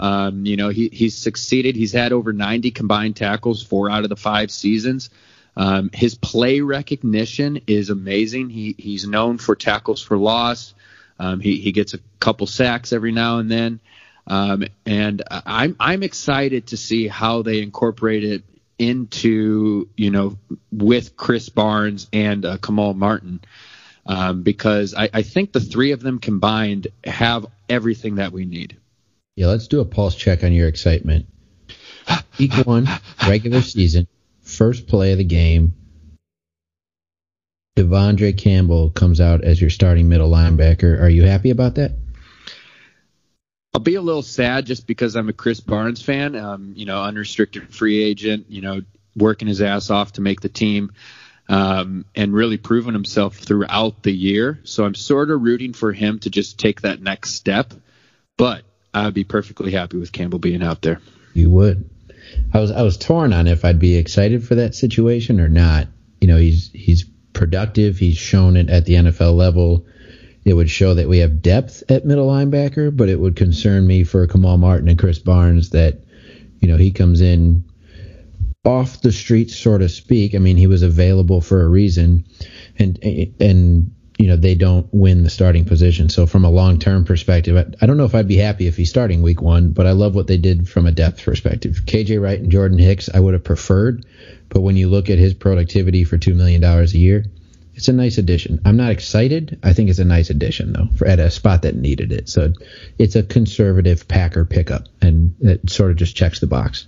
Um, 0.00 0.46
you 0.46 0.56
know, 0.56 0.68
he, 0.68 0.88
he's 0.92 1.16
succeeded. 1.16 1.74
He's 1.74 1.92
had 1.92 2.12
over 2.12 2.32
90 2.32 2.70
combined 2.70 3.16
tackles 3.16 3.62
four 3.62 3.90
out 3.90 4.04
of 4.04 4.10
the 4.10 4.16
five 4.16 4.50
seasons. 4.50 5.10
Um, 5.56 5.90
his 5.92 6.14
play 6.14 6.60
recognition 6.60 7.62
is 7.66 7.90
amazing. 7.90 8.48
He, 8.50 8.76
he's 8.78 9.06
known 9.06 9.38
for 9.38 9.56
tackles 9.56 10.00
for 10.00 10.16
loss. 10.16 10.72
Um, 11.18 11.40
he, 11.40 11.56
he 11.56 11.72
gets 11.72 11.94
a 11.94 11.98
couple 12.20 12.46
sacks 12.46 12.92
every 12.92 13.10
now 13.10 13.38
and 13.38 13.50
then. 13.50 13.80
Um, 14.28 14.64
and 14.84 15.22
I'm, 15.30 15.74
I'm 15.80 16.02
excited 16.02 16.68
to 16.68 16.76
see 16.76 17.08
how 17.08 17.42
they 17.42 17.62
incorporate 17.62 18.24
it 18.24 18.44
into, 18.78 19.88
you 19.96 20.10
know, 20.10 20.38
with 20.70 21.16
Krys 21.16 21.52
Barnes 21.52 22.08
and 22.12 22.44
uh, 22.44 22.58
Kamal 22.58 22.94
Martin 22.94 23.40
um, 24.08 24.42
because 24.42 24.94
I, 24.94 25.10
I 25.12 25.22
think 25.22 25.52
the 25.52 25.60
three 25.60 25.92
of 25.92 26.00
them 26.00 26.18
combined 26.18 26.88
have 27.04 27.46
everything 27.68 28.16
that 28.16 28.32
we 28.32 28.46
need. 28.46 28.76
Yeah, 29.36 29.48
let's 29.48 29.68
do 29.68 29.80
a 29.80 29.84
pulse 29.84 30.14
check 30.14 30.42
on 30.42 30.52
your 30.52 30.66
excitement. 30.66 31.26
Week 32.38 32.54
one, 32.66 32.88
regular 33.26 33.60
season, 33.60 34.08
first 34.40 34.88
play 34.88 35.12
of 35.12 35.18
the 35.18 35.24
game. 35.24 35.74
De'Vondre 37.76 38.36
Campbell 38.36 38.90
comes 38.90 39.20
out 39.20 39.44
as 39.44 39.60
your 39.60 39.70
starting 39.70 40.08
middle 40.08 40.30
linebacker. 40.30 41.00
Are 41.00 41.08
you 41.08 41.24
happy 41.24 41.50
about 41.50 41.76
that? 41.76 41.92
I'll 43.78 43.84
be 43.84 43.94
a 43.94 44.02
little 44.02 44.22
sad 44.22 44.66
just 44.66 44.88
because 44.88 45.14
I'm 45.14 45.28
a 45.28 45.32
Krys 45.32 45.64
Barnes 45.64 46.02
fan. 46.02 46.34
Um, 46.34 46.72
you 46.74 46.84
know, 46.84 47.00
unrestricted 47.00 47.72
free 47.72 48.02
agent. 48.02 48.46
You 48.48 48.60
know, 48.60 48.82
working 49.14 49.46
his 49.46 49.62
ass 49.62 49.88
off 49.88 50.14
to 50.14 50.20
make 50.20 50.40
the 50.40 50.48
team 50.48 50.90
um, 51.48 52.04
and 52.16 52.34
really 52.34 52.56
proven 52.56 52.92
himself 52.92 53.36
throughout 53.36 54.02
the 54.02 54.10
year. 54.10 54.58
So 54.64 54.84
I'm 54.84 54.96
sort 54.96 55.30
of 55.30 55.42
rooting 55.42 55.74
for 55.74 55.92
him 55.92 56.18
to 56.20 56.30
just 56.30 56.58
take 56.58 56.80
that 56.80 57.00
next 57.00 57.34
step. 57.34 57.72
But 58.36 58.64
I'd 58.92 59.14
be 59.14 59.22
perfectly 59.22 59.70
happy 59.70 59.96
with 59.96 60.10
Campbell 60.10 60.40
being 60.40 60.64
out 60.64 60.82
there. 60.82 61.00
You 61.32 61.48
would. 61.50 61.88
I 62.52 62.58
was 62.58 62.72
I 62.72 62.82
was 62.82 62.96
torn 62.96 63.32
on 63.32 63.46
if 63.46 63.64
I'd 63.64 63.78
be 63.78 63.94
excited 63.94 64.42
for 64.42 64.56
that 64.56 64.74
situation 64.74 65.38
or 65.38 65.48
not. 65.48 65.86
You 66.20 66.26
know, 66.26 66.36
he's 66.36 66.68
he's 66.72 67.04
productive. 67.32 67.96
He's 67.96 68.16
shown 68.16 68.56
it 68.56 68.70
at 68.70 68.86
the 68.86 68.94
NFL 68.94 69.36
level. 69.36 69.86
It 70.48 70.54
would 70.54 70.70
show 70.70 70.94
that 70.94 71.08
we 71.08 71.18
have 71.18 71.42
depth 71.42 71.82
at 71.90 72.06
middle 72.06 72.28
linebacker, 72.28 72.96
but 72.96 73.10
it 73.10 73.20
would 73.20 73.36
concern 73.36 73.86
me 73.86 74.02
for 74.04 74.26
Kamal 74.26 74.56
Martin 74.56 74.88
and 74.88 74.98
Krys 74.98 75.22
Barnes 75.22 75.70
that, 75.70 76.02
you 76.60 76.68
know, 76.68 76.78
he 76.78 76.90
comes 76.90 77.20
in 77.20 77.64
off 78.64 79.00
the 79.02 79.12
street, 79.12 79.50
so 79.50 79.78
to 79.78 79.88
speak. 79.88 80.34
I 80.34 80.38
mean, 80.38 80.56
he 80.56 80.66
was 80.66 80.82
available 80.82 81.40
for 81.40 81.62
a 81.62 81.68
reason, 81.68 82.24
and 82.78 82.98
and 83.02 83.94
you 84.18 84.26
know 84.26 84.36
they 84.36 84.54
don't 84.54 84.86
win 84.92 85.22
the 85.22 85.30
starting 85.30 85.64
position. 85.64 86.08
So 86.08 86.26
from 86.26 86.44
a 86.44 86.50
long 86.50 86.78
term 86.78 87.04
perspective, 87.04 87.56
I, 87.56 87.66
I, 87.82 87.86
don't 87.86 87.96
know 87.96 88.04
if 88.04 88.14
I'd 88.14 88.28
be 88.28 88.36
happy 88.36 88.66
if 88.66 88.76
he's 88.76 88.90
starting 88.90 89.22
week 89.22 89.40
one, 89.40 89.70
but 89.70 89.86
I 89.86 89.92
love 89.92 90.14
what 90.14 90.26
they 90.26 90.36
did 90.36 90.68
from 90.68 90.86
a 90.86 90.92
depth 90.92 91.22
perspective. 91.24 91.82
KJ 91.86 92.20
Wright 92.20 92.40
and 92.40 92.50
Jordan 92.50 92.78
Hicks, 92.78 93.08
I 93.12 93.20
would 93.20 93.34
have 93.34 93.44
preferred, 93.44 94.04
but 94.48 94.60
when 94.60 94.76
you 94.76 94.88
look 94.88 95.08
at 95.08 95.18
his 95.18 95.34
productivity 95.34 96.04
for 96.04 96.18
two 96.18 96.34
million 96.34 96.60
dollars 96.60 96.94
a 96.94 96.98
year, 96.98 97.24
it's 97.78 97.86
a 97.86 97.92
nice 97.92 98.18
addition. 98.18 98.60
I'm 98.64 98.76
not 98.76 98.90
excited. 98.90 99.60
I 99.62 99.72
think 99.72 99.88
it's 99.88 100.00
a 100.00 100.04
nice 100.04 100.30
addition 100.30 100.72
though, 100.72 100.88
for 100.96 101.06
at 101.06 101.20
a 101.20 101.30
spot 101.30 101.62
that 101.62 101.76
needed 101.76 102.10
it. 102.10 102.28
So 102.28 102.52
it's 102.98 103.14
a 103.14 103.22
conservative 103.22 104.08
Packer 104.08 104.44
pickup, 104.44 104.88
and 105.00 105.32
it 105.40 105.70
sort 105.70 105.92
of 105.92 105.96
just 105.96 106.16
checks 106.16 106.40
the 106.40 106.48
box. 106.48 106.86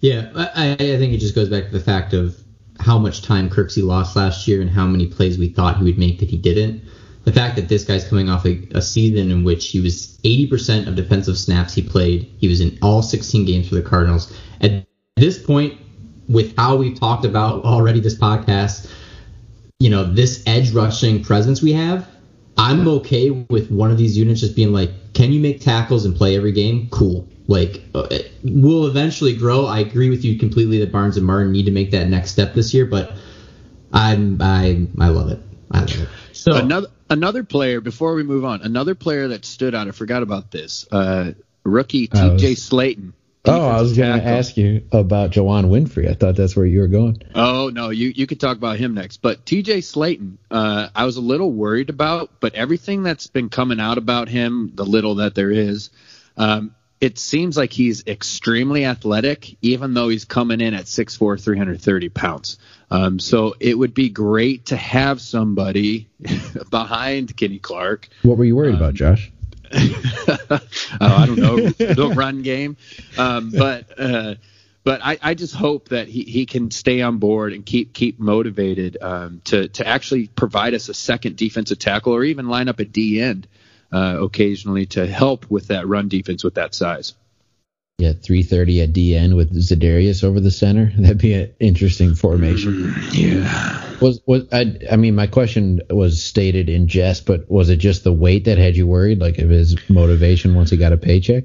Yeah, 0.00 0.30
I, 0.34 0.72
I 0.72 0.76
think 0.76 1.12
it 1.12 1.18
just 1.18 1.34
goes 1.34 1.50
back 1.50 1.66
to 1.66 1.70
the 1.70 1.84
fact 1.84 2.14
of 2.14 2.34
how 2.80 2.98
much 2.98 3.20
time 3.20 3.50
Kirksey 3.50 3.84
lost 3.84 4.16
last 4.16 4.48
year 4.48 4.62
and 4.62 4.70
how 4.70 4.86
many 4.86 5.06
plays 5.06 5.36
we 5.36 5.50
thought 5.50 5.76
he 5.76 5.84
would 5.84 5.98
make 5.98 6.18
that 6.20 6.30
he 6.30 6.38
didn't. 6.38 6.82
The 7.24 7.32
fact 7.32 7.56
that 7.56 7.68
this 7.68 7.84
guy's 7.84 8.08
coming 8.08 8.30
off 8.30 8.46
a, 8.46 8.66
a 8.74 8.80
season 8.80 9.30
in 9.30 9.44
which 9.44 9.68
he 9.68 9.80
was 9.80 10.18
80% 10.24 10.88
of 10.88 10.96
defensive 10.96 11.36
snaps 11.36 11.74
he 11.74 11.82
played, 11.82 12.22
he 12.38 12.48
was 12.48 12.62
in 12.62 12.78
all 12.80 13.02
16 13.02 13.44
games 13.44 13.68
for 13.68 13.74
the 13.74 13.82
Cardinals. 13.82 14.34
At 14.62 14.86
this 15.16 15.40
point, 15.40 15.78
with 16.26 16.56
how 16.56 16.76
we've 16.76 16.98
talked 16.98 17.26
about 17.26 17.64
already 17.64 18.00
this 18.00 18.18
podcast, 18.18 18.90
you 19.82 19.90
know, 19.90 20.04
this 20.04 20.44
edge 20.46 20.70
rushing 20.70 21.24
presence 21.24 21.60
we 21.60 21.72
have, 21.72 22.08
I'm 22.56 22.86
okay 22.86 23.30
with 23.30 23.68
one 23.68 23.90
of 23.90 23.98
these 23.98 24.16
units 24.16 24.38
just 24.38 24.54
being 24.54 24.72
like, 24.72 24.90
can 25.12 25.32
you 25.32 25.40
make 25.40 25.60
tackles 25.60 26.04
and 26.04 26.14
play 26.14 26.36
every 26.36 26.52
game? 26.52 26.88
Cool. 26.90 27.28
Like, 27.48 27.82
uh, 27.92 28.06
will 28.44 28.86
eventually 28.86 29.34
grow. 29.34 29.66
I 29.66 29.80
agree 29.80 30.08
with 30.08 30.24
you 30.24 30.38
completely 30.38 30.78
that 30.78 30.92
Barnes 30.92 31.16
and 31.16 31.26
Martin 31.26 31.50
need 31.50 31.64
to 31.64 31.72
make 31.72 31.90
that 31.90 32.08
next 32.08 32.30
step 32.30 32.54
this 32.54 32.72
year, 32.72 32.86
but 32.86 33.10
I'm 33.92 34.40
I 34.40 34.86
I 35.00 35.08
love 35.08 35.30
it. 35.30 35.40
I 35.72 35.80
love 35.80 36.00
it. 36.02 36.08
So 36.32 36.54
another 36.54 36.86
another 37.10 37.42
player 37.42 37.80
before 37.80 38.14
we 38.14 38.22
move 38.22 38.44
on, 38.44 38.62
another 38.62 38.94
player 38.94 39.26
that 39.28 39.44
stood 39.44 39.74
out. 39.74 39.88
I 39.88 39.90
forgot 39.90 40.22
about 40.22 40.52
this. 40.52 40.86
Uh, 40.92 41.32
rookie 41.64 42.06
T.J. 42.06 42.50
Was, 42.50 42.60
Slaton. 42.60 43.14
Oh, 43.44 43.66
I 43.66 43.80
was 43.80 43.96
going 43.96 44.20
to 44.20 44.24
ask 44.24 44.56
you 44.56 44.86
about 44.92 45.32
Juwann 45.32 45.64
Winfree. 45.64 46.08
I 46.08 46.14
thought 46.14 46.36
that's 46.36 46.54
where 46.54 46.64
you 46.64 46.78
were 46.78 46.86
going. 46.86 47.22
Oh 47.34 47.70
no, 47.74 47.90
you 47.90 48.12
you 48.14 48.26
could 48.28 48.38
talk 48.38 48.56
about 48.56 48.78
him 48.78 48.94
next. 48.94 49.16
But 49.16 49.44
T.J. 49.44 49.78
Slaton, 49.78 50.36
uh, 50.48 50.88
I 50.94 51.04
was 51.06 51.16
a 51.16 51.20
little 51.20 51.50
worried 51.50 51.90
about, 51.90 52.30
but 52.38 52.54
everything 52.54 53.02
that's 53.02 53.26
been 53.26 53.48
coming 53.48 53.80
out 53.80 53.98
about 53.98 54.28
him, 54.28 54.70
the 54.74 54.84
little 54.84 55.16
that 55.16 55.34
there 55.34 55.50
is, 55.50 55.90
Um, 56.36 56.74
it 57.00 57.18
seems 57.18 57.56
like 57.56 57.72
he's 57.72 58.06
extremely 58.06 58.84
athletic, 58.84 59.56
even 59.60 59.92
though 59.92 60.08
he's 60.08 60.24
coming 60.24 60.60
in 60.60 60.72
at 60.72 60.84
6'4", 60.84 61.42
330 61.42 62.08
pounds. 62.10 62.58
Um, 62.92 63.18
so 63.18 63.56
it 63.58 63.76
would 63.76 63.92
be 63.92 64.08
great 64.08 64.66
to 64.66 64.76
have 64.76 65.20
somebody 65.20 66.08
behind 66.70 67.36
Kenny 67.36 67.58
Clark. 67.58 68.08
What 68.22 68.38
were 68.38 68.44
you 68.44 68.54
worried 68.54 68.76
um, 68.76 68.82
about, 68.82 68.94
Josh? 68.94 69.32
oh, 69.74 70.60
I 71.00 71.26
don't 71.26 71.38
know, 71.38 71.56
the 71.56 72.12
run 72.14 72.42
game. 72.42 72.76
Um, 73.16 73.50
but 73.50 73.98
uh, 73.98 74.34
but 74.84 75.00
I, 75.02 75.18
I, 75.22 75.34
just 75.34 75.54
hope 75.54 75.90
that 75.90 76.08
he, 76.08 76.22
he 76.24 76.44
can 76.46 76.70
stay 76.70 77.02
on 77.02 77.18
board 77.18 77.52
and 77.52 77.64
keep 77.64 77.92
keep 77.92 78.18
motivated 78.18 78.98
um, 79.00 79.40
to 79.44 79.68
to 79.68 79.86
actually 79.86 80.26
provide 80.28 80.74
us 80.74 80.88
a 80.88 80.94
second 80.94 81.36
defensive 81.36 81.78
tackle 81.78 82.14
or 82.14 82.24
even 82.24 82.48
line 82.48 82.68
up 82.68 82.80
a 82.80 82.84
D 82.84 83.20
end 83.20 83.46
uh, 83.92 84.18
occasionally 84.20 84.86
to 84.86 85.06
help 85.06 85.50
with 85.50 85.68
that 85.68 85.86
run 85.86 86.08
defense 86.08 86.42
with 86.42 86.54
that 86.54 86.74
size. 86.74 87.14
Yeah, 88.02 88.14
330 88.14 88.82
at 88.82 88.92
DN 88.92 89.36
with 89.36 89.54
Za'Darius 89.54 90.24
over 90.24 90.40
the 90.40 90.50
center. 90.50 90.92
That'd 90.98 91.18
be 91.18 91.34
an 91.34 91.54
interesting 91.60 92.16
formation. 92.16 92.72
Mm, 92.72 93.42
yeah. 93.44 94.00
Was 94.00 94.20
was 94.26 94.42
I? 94.52 94.76
I 94.90 94.96
mean, 94.96 95.14
my 95.14 95.28
question 95.28 95.80
was 95.88 96.20
stated 96.20 96.68
in 96.68 96.88
jest, 96.88 97.26
but 97.26 97.48
was 97.48 97.68
it 97.68 97.76
just 97.76 98.02
the 98.02 98.12
weight 98.12 98.46
that 98.46 98.58
had 98.58 98.76
you 98.76 98.88
worried, 98.88 99.20
like 99.20 99.38
of 99.38 99.50
his 99.50 99.76
motivation 99.88 100.56
once 100.56 100.70
he 100.70 100.76
got 100.76 100.92
a 100.92 100.96
paycheck? 100.96 101.44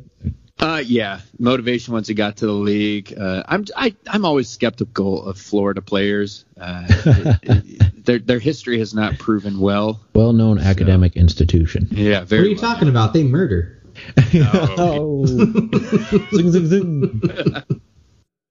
Uh, 0.59 0.81
yeah, 0.83 1.19
motivation 1.37 1.93
once 1.93 2.07
he 2.07 2.15
got 2.15 2.37
to 2.37 2.47
the 2.47 2.51
league. 2.51 3.13
Uh, 3.15 3.43
I'm 3.47 3.65
I, 3.75 3.95
I'm 4.07 4.25
always 4.25 4.49
skeptical 4.49 5.27
of 5.27 5.37
Florida 5.37 5.83
players. 5.83 6.45
Uh, 6.59 6.85
it, 6.89 7.39
it, 7.43 8.05
their 8.05 8.17
their 8.17 8.39
history 8.39 8.79
has 8.79 8.95
not 8.95 9.19
proven 9.19 9.59
well. 9.59 10.01
Well-known 10.15 10.57
so. 10.57 10.65
academic 10.65 11.15
institution. 11.15 11.89
Yeah, 11.91 12.23
very. 12.23 12.41
What 12.41 12.47
are 12.47 12.49
you 12.49 12.55
well 12.55 12.73
talking 12.73 12.89
about? 12.89 13.13
They 13.13 13.21
murder. 13.21 13.76
Oh. 14.77 15.25
zing, 16.35 16.51
zing, 16.51 16.67
zing. 16.67 17.21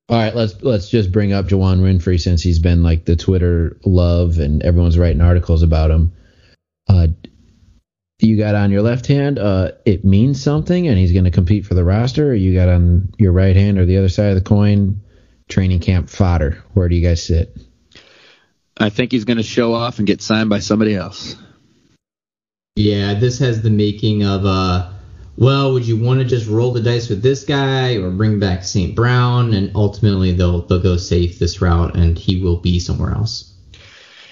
All 0.08 0.16
right, 0.16 0.36
let's 0.36 0.62
let's 0.62 0.88
just 0.88 1.10
bring 1.10 1.32
up 1.32 1.46
Juwann 1.46 1.80
Winfree 1.80 2.20
since 2.20 2.42
he's 2.42 2.60
been 2.60 2.84
like 2.84 3.04
the 3.04 3.16
Twitter 3.16 3.76
love 3.84 4.38
and 4.38 4.62
everyone's 4.62 4.98
writing 4.98 5.20
articles 5.20 5.62
about 5.62 5.90
him. 5.90 6.12
Uh, 6.88 7.08
you 8.20 8.36
got 8.36 8.54
on 8.54 8.70
your 8.70 8.82
left 8.82 9.06
hand, 9.06 9.38
uh, 9.38 9.72
it 9.84 10.04
means 10.04 10.40
something, 10.40 10.86
and 10.86 10.96
he's 10.96 11.12
going 11.12 11.24
to 11.24 11.30
compete 11.30 11.66
for 11.66 11.74
the 11.74 11.84
roster. 11.84 12.30
Or 12.30 12.34
you 12.34 12.54
got 12.54 12.68
on 12.68 13.12
your 13.18 13.32
right 13.32 13.56
hand 13.56 13.78
or 13.78 13.84
the 13.84 13.98
other 13.98 14.08
side 14.08 14.28
of 14.28 14.36
the 14.36 14.48
coin, 14.48 15.02
training 15.48 15.80
camp 15.80 16.08
fodder. 16.08 16.62
Where 16.72 16.88
do 16.88 16.94
you 16.94 17.06
guys 17.06 17.22
sit? 17.22 17.56
I 18.78 18.90
think 18.90 19.10
he's 19.10 19.24
going 19.24 19.38
to 19.38 19.42
show 19.42 19.74
off 19.74 19.98
and 19.98 20.06
get 20.06 20.22
signed 20.22 20.50
by 20.50 20.60
somebody 20.60 20.94
else. 20.94 21.34
Yeah, 22.76 23.14
this 23.14 23.38
has 23.40 23.62
the 23.62 23.70
making 23.70 24.22
of 24.22 24.44
uh 24.44 24.92
well, 25.36 25.74
would 25.74 25.86
you 25.86 25.98
want 25.98 26.20
to 26.20 26.24
just 26.24 26.48
roll 26.48 26.72
the 26.72 26.80
dice 26.80 27.08
with 27.08 27.22
this 27.22 27.44
guy 27.44 27.96
or 27.96 28.10
bring 28.10 28.40
back 28.40 28.64
St. 28.64 28.94
Brown? 28.94 29.52
And 29.52 29.72
ultimately, 29.74 30.32
they'll 30.32 30.62
they'll 30.62 30.82
go 30.82 30.96
safe 30.96 31.38
this 31.38 31.60
route, 31.60 31.94
and 31.94 32.18
he 32.18 32.42
will 32.42 32.56
be 32.56 32.80
somewhere 32.80 33.12
else. 33.12 33.52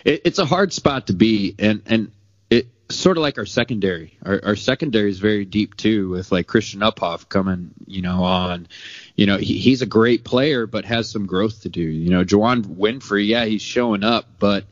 It, 0.05 0.23
it's 0.25 0.39
a 0.39 0.47
hard 0.47 0.73
spot 0.73 1.09
to 1.09 1.13
be, 1.13 1.55
and 1.59 1.83
and 1.87 2.13
it 2.49 2.69
sort 2.89 3.19
of 3.19 3.23
like 3.23 3.37
our 3.37 3.45
secondary. 3.45 4.17
Our, 4.25 4.41
our 4.45 4.57
secondary 4.57 5.11
is 5.11 5.19
very 5.19 5.45
deep 5.45 5.77
too, 5.77 6.09
with 6.11 6.33
like 6.33 6.47
Christian 6.47 6.81
Uphoff 6.81 7.29
coming, 7.29 7.71
you 7.87 8.01
know, 8.01 8.25
on. 8.25 8.67
You 9.15 9.27
know, 9.27 9.37
he, 9.37 9.59
he's 9.59 9.83
a 9.83 9.87
great 9.87 10.25
player, 10.25 10.67
but 10.67 10.87
has 10.87 11.11
some 11.11 11.27
growth 11.27 11.63
to 11.63 11.69
do. 11.69 11.83
You 11.83 12.11
know, 12.11 12.25
Juwann 12.25 12.63
Winfree, 12.63 13.27
yeah, 13.27 13.45
he's 13.45 13.63
showing 13.63 14.05
up, 14.05 14.27
but 14.39 14.65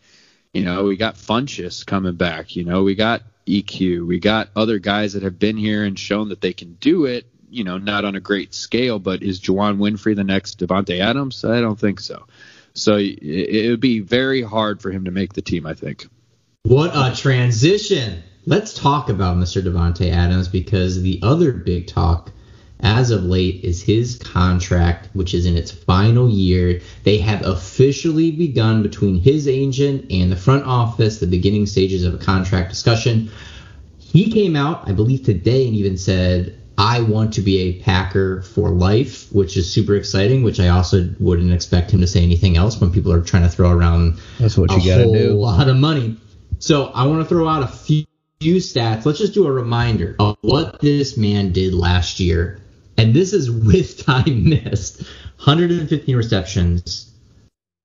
you 0.54 0.64
know, 0.64 0.84
we 0.84 0.96
got 0.96 1.16
Funchess 1.16 1.84
coming 1.84 2.14
back. 2.14 2.56
You 2.56 2.64
know, 2.64 2.82
we 2.82 2.94
got 2.94 3.22
EQ. 3.46 4.06
We 4.06 4.18
got 4.20 4.50
other 4.56 4.78
guys 4.78 5.14
that 5.14 5.22
have 5.22 5.38
been 5.38 5.56
here 5.56 5.84
and 5.84 5.98
shown 5.98 6.28
that 6.28 6.40
they 6.40 6.52
can 6.52 6.74
do 6.74 7.06
it. 7.06 7.26
You 7.50 7.64
know, 7.64 7.78
not 7.78 8.04
on 8.04 8.14
a 8.14 8.20
great 8.20 8.54
scale, 8.54 8.98
but 8.98 9.22
is 9.22 9.40
Juwann 9.40 9.76
Winfree 9.78 10.16
the 10.16 10.24
next 10.24 10.58
Davante 10.58 11.00
Adams? 11.00 11.44
I 11.44 11.60
don't 11.60 11.78
think 11.78 12.00
so. 12.00 12.26
So 12.74 12.96
it, 12.96 13.18
it 13.22 13.70
would 13.70 13.80
be 13.80 14.00
very 14.00 14.42
hard 14.42 14.80
for 14.80 14.90
him 14.90 15.04
to 15.04 15.10
make 15.10 15.34
the 15.34 15.42
team. 15.42 15.66
I 15.66 15.74
think. 15.74 16.06
What 16.62 16.92
a 16.94 17.14
transition! 17.14 18.22
Let's 18.46 18.74
talk 18.74 19.08
about 19.08 19.36
Mr. 19.36 19.62
Davante 19.62 20.10
Adams 20.10 20.48
because 20.48 21.02
the 21.02 21.20
other 21.22 21.52
big 21.52 21.86
talk 21.86 22.32
as 22.82 23.10
of 23.10 23.24
late 23.24 23.64
is 23.64 23.82
his 23.82 24.18
contract, 24.18 25.08
which 25.12 25.34
is 25.34 25.46
in 25.46 25.56
its 25.56 25.70
final 25.70 26.28
year. 26.28 26.80
They 27.04 27.18
have 27.18 27.46
officially 27.46 28.32
begun 28.32 28.82
between 28.82 29.20
his 29.20 29.46
agent 29.46 30.10
and 30.10 30.32
the 30.32 30.36
front 30.36 30.64
office 30.64 31.18
the 31.18 31.26
beginning 31.26 31.66
stages 31.66 32.04
of 32.04 32.14
a 32.14 32.18
contract 32.18 32.70
discussion. 32.70 33.30
He 33.98 34.30
came 34.30 34.56
out, 34.56 34.88
I 34.88 34.92
believe, 34.92 35.24
today 35.24 35.66
and 35.66 35.76
even 35.76 35.96
said, 35.96 36.58
I 36.76 37.00
want 37.00 37.34
to 37.34 37.40
be 37.40 37.58
a 37.58 37.80
Packer 37.80 38.42
for 38.42 38.70
life, 38.70 39.30
which 39.32 39.56
is 39.56 39.70
super 39.70 39.94
exciting. 39.94 40.42
Which 40.42 40.58
I 40.58 40.68
also 40.68 41.08
wouldn't 41.20 41.52
expect 41.52 41.92
him 41.92 42.00
to 42.00 42.06
say 42.06 42.22
anything 42.22 42.56
else 42.56 42.80
when 42.80 42.90
people 42.90 43.12
are 43.12 43.20
trying 43.20 43.42
to 43.42 43.48
throw 43.48 43.70
around 43.70 44.18
That's 44.38 44.58
what 44.58 44.70
you 44.72 44.84
gotta 44.84 45.04
do. 45.04 45.32
a 45.32 45.34
lot 45.34 45.68
of 45.68 45.76
money. 45.76 46.16
So 46.58 46.86
I 46.86 47.06
want 47.06 47.22
to 47.22 47.28
throw 47.28 47.46
out 47.46 47.62
a 47.62 47.68
few 47.68 48.04
few 48.40 48.56
stats. 48.56 49.06
Let's 49.06 49.20
just 49.20 49.34
do 49.34 49.46
a 49.46 49.52
reminder 49.52 50.16
of 50.18 50.36
what 50.40 50.80
this 50.80 51.16
man 51.16 51.52
did 51.52 51.74
last 51.74 52.18
year 52.18 52.61
and 52.96 53.14
this 53.14 53.32
is 53.32 53.50
with 53.50 53.96
time 54.06 54.48
missed. 54.48 55.02
115 55.44 56.16
receptions, 56.16 57.12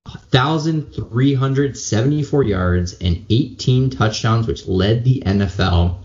1,374 0.05 2.43
yards, 2.43 2.93
and 3.01 3.25
18 3.29 3.89
touchdowns, 3.89 4.45
which 4.45 4.67
led 4.67 5.03
the 5.03 5.23
NFL. 5.25 5.97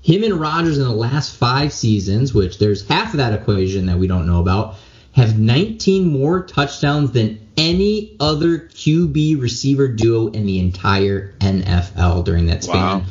Him 0.00 0.22
and 0.22 0.40
Rodgers 0.40 0.78
in 0.78 0.84
the 0.84 0.90
last 0.90 1.34
five 1.34 1.72
seasons, 1.72 2.32
which 2.32 2.58
there's 2.58 2.86
half 2.86 3.12
of 3.12 3.18
that 3.18 3.34
equation 3.34 3.86
that 3.86 3.98
we 3.98 4.06
don't 4.06 4.26
know 4.26 4.40
about, 4.40 4.76
have 5.12 5.38
19 5.38 6.06
more 6.06 6.44
touchdowns 6.44 7.10
than 7.10 7.48
any 7.56 8.16
other 8.20 8.60
QB 8.60 9.40
receiver 9.40 9.88
duo 9.88 10.28
in 10.28 10.46
the 10.46 10.60
entire 10.60 11.34
NFL 11.40 12.24
during 12.24 12.46
that 12.46 12.62
span. 12.62 13.00
Wow. 13.00 13.04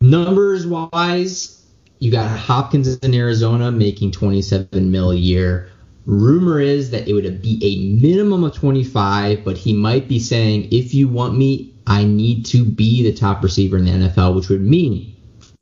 Numbers 0.00 0.66
wise, 0.66 1.61
you 2.02 2.10
got 2.10 2.36
Hopkins 2.36 2.96
in 2.96 3.14
Arizona 3.14 3.70
making 3.70 4.10
27 4.10 4.90
mil 4.90 5.12
a 5.12 5.14
year. 5.14 5.70
Rumor 6.04 6.58
is 6.58 6.90
that 6.90 7.06
it 7.06 7.12
would 7.12 7.40
be 7.40 7.60
a 7.62 8.02
minimum 8.02 8.42
of 8.42 8.56
25, 8.56 9.44
but 9.44 9.56
he 9.56 9.72
might 9.72 10.08
be 10.08 10.18
saying, 10.18 10.66
if 10.72 10.92
you 10.92 11.06
want 11.06 11.38
me, 11.38 11.72
I 11.86 12.02
need 12.02 12.44
to 12.46 12.64
be 12.64 13.04
the 13.04 13.16
top 13.16 13.40
receiver 13.40 13.76
in 13.76 13.84
the 13.84 13.92
NFL, 13.92 14.34
which 14.34 14.48
would 14.48 14.62
mean 14.62 15.14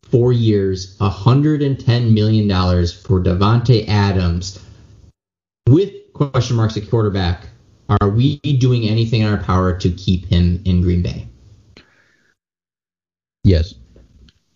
four 0.04 0.32
years, 0.32 0.98
110 0.98 2.14
million 2.14 2.48
dollars 2.48 2.90
for 2.90 3.20
Davante 3.20 3.86
Adams, 3.86 4.64
with 5.68 5.92
question 6.14 6.56
marks 6.56 6.74
at 6.78 6.88
quarterback. 6.88 7.50
Are 8.00 8.08
we 8.08 8.38
doing 8.38 8.88
anything 8.88 9.20
in 9.20 9.28
our 9.28 9.42
power 9.42 9.78
to 9.78 9.90
keep 9.90 10.24
him 10.24 10.62
in 10.64 10.80
Green 10.80 11.02
Bay? 11.02 11.28
Yes. 13.44 13.74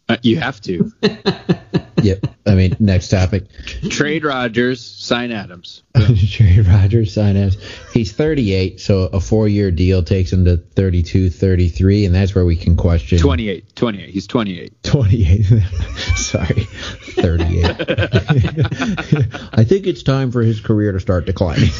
Uh, 0.09 0.17
you 0.23 0.39
have 0.39 0.61
to. 0.63 0.93
yep. 2.03 2.27
I 2.47 2.55
mean, 2.55 2.77
next 2.79 3.09
topic. 3.09 3.45
Trade 3.89 4.25
Rodgers, 4.25 4.85
sign 4.85 5.33
Adams. 5.33 5.83
Trade 6.31 6.67
Rodgers, 6.67 7.15
sign 7.15 7.37
Adams. 7.37 7.57
He's 7.93 8.13
38, 8.13 8.81
so 8.81 9.05
a 9.05 9.21
four-year 9.21 9.71
deal 9.71 10.03
takes 10.03 10.31
him 10.33 10.45
to 10.45 10.59
32, 10.59 11.31
33, 11.31 12.05
and 12.05 12.15
that's 12.15 12.35
where 12.35 12.45
we 12.45 12.57
can 12.57 12.77
question. 12.77 13.19
28, 13.19 13.75
28. 13.75 14.11
He's 14.11 14.27
28. 14.27 14.83
28. 14.83 15.45
Sorry, 16.17 16.65
38. 16.65 17.65
I 19.55 19.65
think 19.65 19.87
it's 19.87 20.03
time 20.03 20.31
for 20.31 20.43
his 20.43 20.61
career 20.61 20.93
to 20.93 21.01
start 21.01 21.25
declining. 21.25 21.71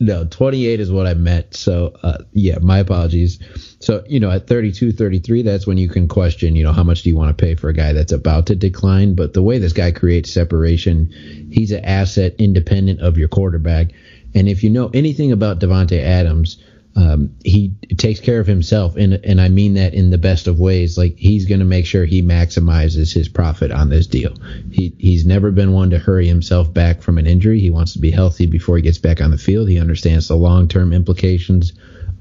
no, 0.00 0.24
28 0.24 0.80
is 0.80 0.90
what 0.90 1.06
I 1.06 1.12
meant. 1.12 1.54
So, 1.54 1.94
uh, 2.02 2.18
yeah, 2.32 2.56
my 2.62 2.78
apologies. 2.78 3.71
So, 3.82 4.04
you 4.06 4.20
know, 4.20 4.30
at 4.30 4.46
32, 4.46 4.92
33, 4.92 5.42
that's 5.42 5.66
when 5.66 5.76
you 5.76 5.88
can 5.88 6.06
question, 6.06 6.54
you 6.54 6.62
know, 6.62 6.72
how 6.72 6.84
much 6.84 7.02
do 7.02 7.08
you 7.08 7.16
want 7.16 7.36
to 7.36 7.44
pay 7.44 7.56
for 7.56 7.68
a 7.68 7.74
guy 7.74 7.92
that's 7.92 8.12
about 8.12 8.46
to 8.46 8.54
decline? 8.54 9.14
But 9.14 9.32
the 9.32 9.42
way 9.42 9.58
this 9.58 9.72
guy 9.72 9.90
creates 9.90 10.30
separation, 10.30 11.06
he's 11.50 11.72
an 11.72 11.84
asset 11.84 12.36
independent 12.38 13.00
of 13.00 13.18
your 13.18 13.26
quarterback. 13.26 13.88
And 14.34 14.48
if 14.48 14.62
you 14.62 14.70
know 14.70 14.88
anything 14.94 15.32
about 15.32 15.58
Davante 15.58 16.00
Adams, 16.00 16.62
um, 16.94 17.34
he 17.42 17.74
takes 17.96 18.20
care 18.20 18.38
of 18.38 18.46
himself, 18.46 18.96
and 18.96 19.14
and 19.24 19.40
I 19.40 19.48
mean 19.48 19.74
that 19.74 19.94
in 19.94 20.10
the 20.10 20.18
best 20.18 20.46
of 20.46 20.60
ways. 20.60 20.98
Like 20.98 21.16
he's 21.16 21.46
going 21.46 21.60
to 21.60 21.64
make 21.64 21.86
sure 21.86 22.04
he 22.04 22.22
maximizes 22.22 23.14
his 23.14 23.28
profit 23.28 23.72
on 23.72 23.88
this 23.88 24.06
deal. 24.06 24.34
He 24.70 24.94
he's 24.98 25.24
never 25.24 25.50
been 25.50 25.72
one 25.72 25.88
to 25.90 25.98
hurry 25.98 26.28
himself 26.28 26.72
back 26.72 27.00
from 27.00 27.16
an 27.16 27.26
injury. 27.26 27.60
He 27.60 27.70
wants 27.70 27.94
to 27.94 27.98
be 27.98 28.10
healthy 28.10 28.44
before 28.44 28.76
he 28.76 28.82
gets 28.82 28.98
back 28.98 29.22
on 29.22 29.30
the 29.30 29.38
field. 29.38 29.70
He 29.70 29.78
understands 29.78 30.28
the 30.28 30.36
long 30.36 30.68
term 30.68 30.92
implications 30.92 31.72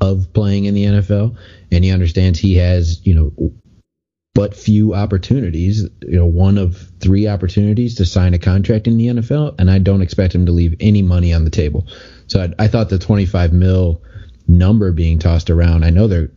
of 0.02 0.34
playing 0.34 0.66
in 0.66 0.74
the 0.74 0.86
NFL, 0.86 1.38
and 1.72 1.84
he 1.84 1.92
understands 1.92 2.40
he 2.40 2.56
has 2.56 3.06
you 3.06 3.16
know 3.16 3.54
but 4.34 4.56
few 4.56 4.94
opportunities, 4.94 5.84
you 6.02 6.18
know, 6.18 6.26
one 6.26 6.58
of 6.58 6.78
three 7.02 7.28
opportunities 7.28 7.96
to 7.96 8.06
sign 8.06 8.34
a 8.34 8.40
contract 8.40 8.88
in 8.88 8.98
the 8.98 9.08
NFL, 9.08 9.56
and 9.60 9.70
I 9.70 9.80
don't 9.80 10.02
expect 10.02 10.34
him 10.34 10.46
to 10.46 10.54
leave 10.54 10.76
any 10.80 11.02
money 11.02 11.34
on 11.34 11.44
the 11.44 11.50
table. 11.50 11.86
So 12.28 12.42
I, 12.42 12.64
I 12.64 12.68
thought 12.68 12.90
the 12.90 12.98
25 12.98 13.52
mil 13.52 14.02
number 14.48 14.94
being 14.94 15.20
tossed 15.20 15.50
around. 15.50 15.84
I 15.84 15.90
know 15.90 16.08
they're 16.08 16.32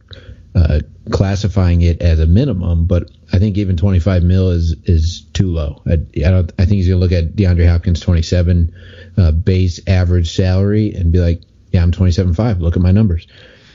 uh, 0.57 0.81
classifying 1.11 1.83
it 1.83 2.03
as 2.03 2.19
a 2.19 2.27
minimum, 2.27 2.87
but 2.87 3.11
I 3.33 3.39
think 3.39 3.59
even 3.59 3.77
25 3.77 4.25
mil 4.25 4.51
is 4.51 4.75
is 4.85 5.23
too 5.33 5.53
low. 5.53 5.83
I, 5.87 5.93
I 5.95 6.31
don't. 6.31 6.53
I 6.59 6.65
think 6.65 6.77
he's 6.77 6.89
gonna 6.89 7.01
look 7.01 7.13
at 7.13 7.37
DeAndre 7.37 7.69
Hopkins 7.69 8.01
27 8.01 8.75
uh, 9.17 9.31
base 9.31 9.81
average 9.87 10.35
salary 10.35 10.95
and 10.95 11.13
be 11.13 11.21
like, 11.21 11.43
yeah, 11.71 11.83
I'm 11.83 11.93
27.5. 11.93 12.61
Look 12.61 12.77
at 12.77 12.83
my 12.83 12.93
numbers. 12.93 13.27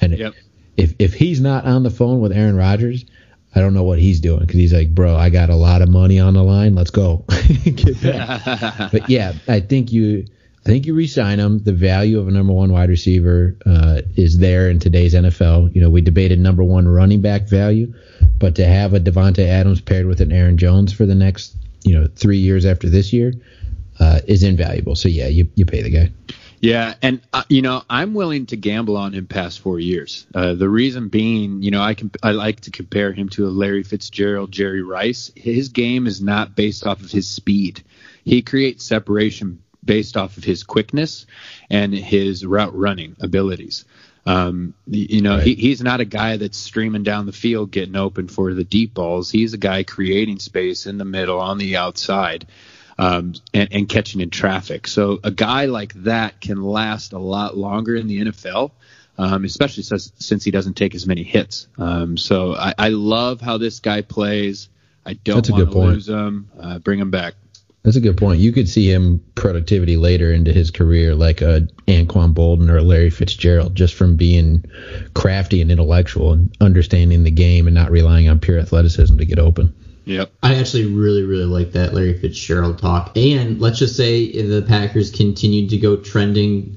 And 0.01 0.17
Yep. 0.17 0.33
if 0.77 0.93
if 0.99 1.13
he's 1.13 1.41
not 1.41 1.65
on 1.65 1.83
the 1.83 1.89
phone 1.89 2.19
with 2.21 2.31
Aaron 2.31 2.55
Rodgers, 2.55 3.05
I 3.55 3.59
don't 3.61 3.73
know 3.73 3.83
what 3.83 3.99
he's 3.99 4.19
doing 4.19 4.41
because 4.41 4.55
he's 4.55 4.73
like, 4.73 4.93
bro, 4.93 5.15
I 5.15 5.29
got 5.29 5.49
a 5.49 5.55
lot 5.55 5.81
of 5.81 5.89
money 5.89 6.19
on 6.19 6.33
the 6.33 6.43
line. 6.43 6.75
Let's 6.75 6.91
go. 6.91 7.25
But 8.91 9.09
yeah, 9.09 9.33
I 9.47 9.59
think 9.59 9.91
you. 9.91 10.25
I 10.65 10.69
think 10.71 10.85
you 10.85 10.93
re-sign 10.93 11.39
him. 11.39 11.59
The 11.63 11.71
value 11.71 12.19
of 12.19 12.27
a 12.27 12.31
number 12.31 12.51
one 12.51 12.71
wide 12.73 12.89
receiver 12.89 13.55
uh, 13.65 14.01
is 14.17 14.37
there 14.39 14.69
in 14.69 14.77
today's 14.79 15.13
NFL. 15.13 15.73
You 15.73 15.81
know, 15.81 15.89
we 15.89 16.01
debated 16.01 16.37
number 16.37 16.63
one 16.65 16.85
running 16.85 17.21
back 17.21 17.47
value, 17.47 17.93
but 18.37 18.55
to 18.55 18.65
have 18.65 18.93
a 18.93 18.99
Davante 18.99 19.47
Adams 19.47 19.79
paired 19.79 20.05
with 20.05 20.19
an 20.19 20.33
Aaron 20.33 20.57
Jones 20.57 20.91
for 20.91 21.05
the 21.05 21.15
next, 21.15 21.55
you 21.85 21.97
know, 21.97 22.07
three 22.13 22.37
years 22.39 22.65
after 22.65 22.89
this 22.89 23.13
year 23.13 23.33
uh, 23.99 24.19
is 24.27 24.43
invaluable. 24.43 24.95
So 24.95 25.07
yeah, 25.07 25.27
you 25.27 25.49
you 25.55 25.65
pay 25.65 25.81
the 25.81 25.89
guy. 25.89 26.11
Yeah, 26.61 26.95
and 27.01 27.21
uh, 27.31 27.43
you 27.47 27.61
know 27.61 27.83
I'm 27.89 28.13
willing 28.13 28.47
to 28.47 28.57
gamble 28.57 28.97
on 28.97 29.13
him 29.13 29.27
past 29.27 29.61
four 29.61 29.79
years. 29.79 30.27
Uh, 30.35 30.55
the 30.55 30.67
reason 30.67 31.07
being, 31.07 31.61
you 31.61 31.71
know, 31.71 31.81
I 31.81 31.93
can 31.93 32.11
I 32.21 32.31
like 32.31 32.61
to 32.61 32.71
compare 32.71 33.13
him 33.13 33.29
to 33.29 33.47
a 33.47 33.49
Larry 33.49 33.83
Fitzgerald, 33.83 34.51
Jerry 34.51 34.81
Rice. 34.81 35.31
His 35.35 35.69
game 35.69 36.05
is 36.05 36.21
not 36.21 36.55
based 36.55 36.85
off 36.85 37.01
of 37.01 37.11
his 37.11 37.27
speed. 37.27 37.83
He 38.25 38.41
creates 38.41 38.85
separation 38.85 39.63
based 39.83 40.17
off 40.17 40.37
of 40.37 40.43
his 40.43 40.63
quickness 40.63 41.25
and 41.69 41.93
his 41.93 42.45
route 42.45 42.75
running 42.75 43.15
abilities. 43.21 43.85
Um, 44.25 44.73
you 44.85 45.21
know, 45.21 45.37
he, 45.37 45.55
he's 45.55 45.81
not 45.81 46.01
a 46.01 46.05
guy 46.05 46.37
that's 46.37 46.57
streaming 46.57 47.03
down 47.03 47.25
the 47.25 47.31
field 47.31 47.71
getting 47.71 47.95
open 47.95 48.27
for 48.27 48.53
the 48.53 48.65
deep 48.65 48.93
balls. 48.93 49.31
He's 49.31 49.53
a 49.53 49.57
guy 49.57 49.83
creating 49.83 50.39
space 50.39 50.85
in 50.85 50.97
the 50.97 51.05
middle 51.05 51.39
on 51.39 51.57
the 51.57 51.77
outside 51.77 52.45
um, 52.99 53.33
and, 53.53 53.69
and 53.71 53.89
catching 53.89 54.19
in 54.19 54.29
traffic. 54.29 54.85
So 54.85 55.21
a 55.23 55.31
guy 55.31 55.65
like 55.65 55.93
that 56.03 56.41
can 56.41 56.61
last 56.61 57.13
a 57.13 57.17
lot 57.17 57.55
longer 57.55 57.95
in 57.95 58.07
the 58.07 58.25
NFL, 58.25 58.71
um, 59.17 59.45
especially 59.45 59.83
since, 59.83 60.11
since 60.19 60.43
he 60.43 60.51
doesn't 60.51 60.73
take 60.73 60.93
as 60.93 61.07
many 61.07 61.23
hits. 61.23 61.67
Um, 61.77 62.17
so 62.17 62.53
I, 62.55 62.73
I 62.77 62.89
love 62.89 63.39
how 63.39 63.57
this 63.57 63.79
guy 63.79 64.01
plays. 64.01 64.67
I 65.05 65.13
don't 65.13 65.49
want 65.49 65.71
to 65.71 65.79
lose 65.79 66.09
him. 66.09 66.51
Uh, 66.59 66.79
bring 66.79 66.99
him 66.99 67.09
back. 67.09 67.35
That's 67.83 67.95
a 67.95 68.01
good 68.01 68.17
point. 68.17 68.41
You 68.41 68.51
could 68.51 68.67
see 68.67 68.91
him 68.91 69.23
productivity 69.35 69.95
later 69.95 70.33
into 70.33 70.51
his 70.51 70.69
career, 70.69 71.15
like 71.15 71.41
a 71.41 71.69
Anquan 71.87 72.33
Boldin 72.33 72.69
or 72.69 72.79
a 72.79 72.83
Larry 72.83 73.09
Fitzgerald, 73.09 73.75
just 73.75 73.95
from 73.95 74.17
being 74.17 74.65
crafty 75.13 75.61
and 75.61 75.71
intellectual 75.71 76.33
and 76.33 76.53
understanding 76.59 77.23
the 77.23 77.31
game 77.31 77.65
and 77.65 77.73
not 77.73 77.91
relying 77.91 78.27
on 78.27 78.41
pure 78.41 78.59
athleticism 78.59 79.17
to 79.17 79.25
get 79.25 79.39
open. 79.39 79.73
Yep. 80.09 80.31
I 80.41 80.55
actually 80.55 80.87
really, 80.87 81.21
really 81.21 81.45
like 81.45 81.73
that 81.73 81.93
Larry 81.93 82.17
Fitzgerald 82.17 82.79
talk. 82.79 83.15
And 83.15 83.61
let's 83.61 83.77
just 83.77 83.95
say 83.95 84.41
the 84.41 84.63
Packers 84.63 85.11
continue 85.11 85.69
to 85.69 85.77
go 85.77 85.97
trending 85.97 86.75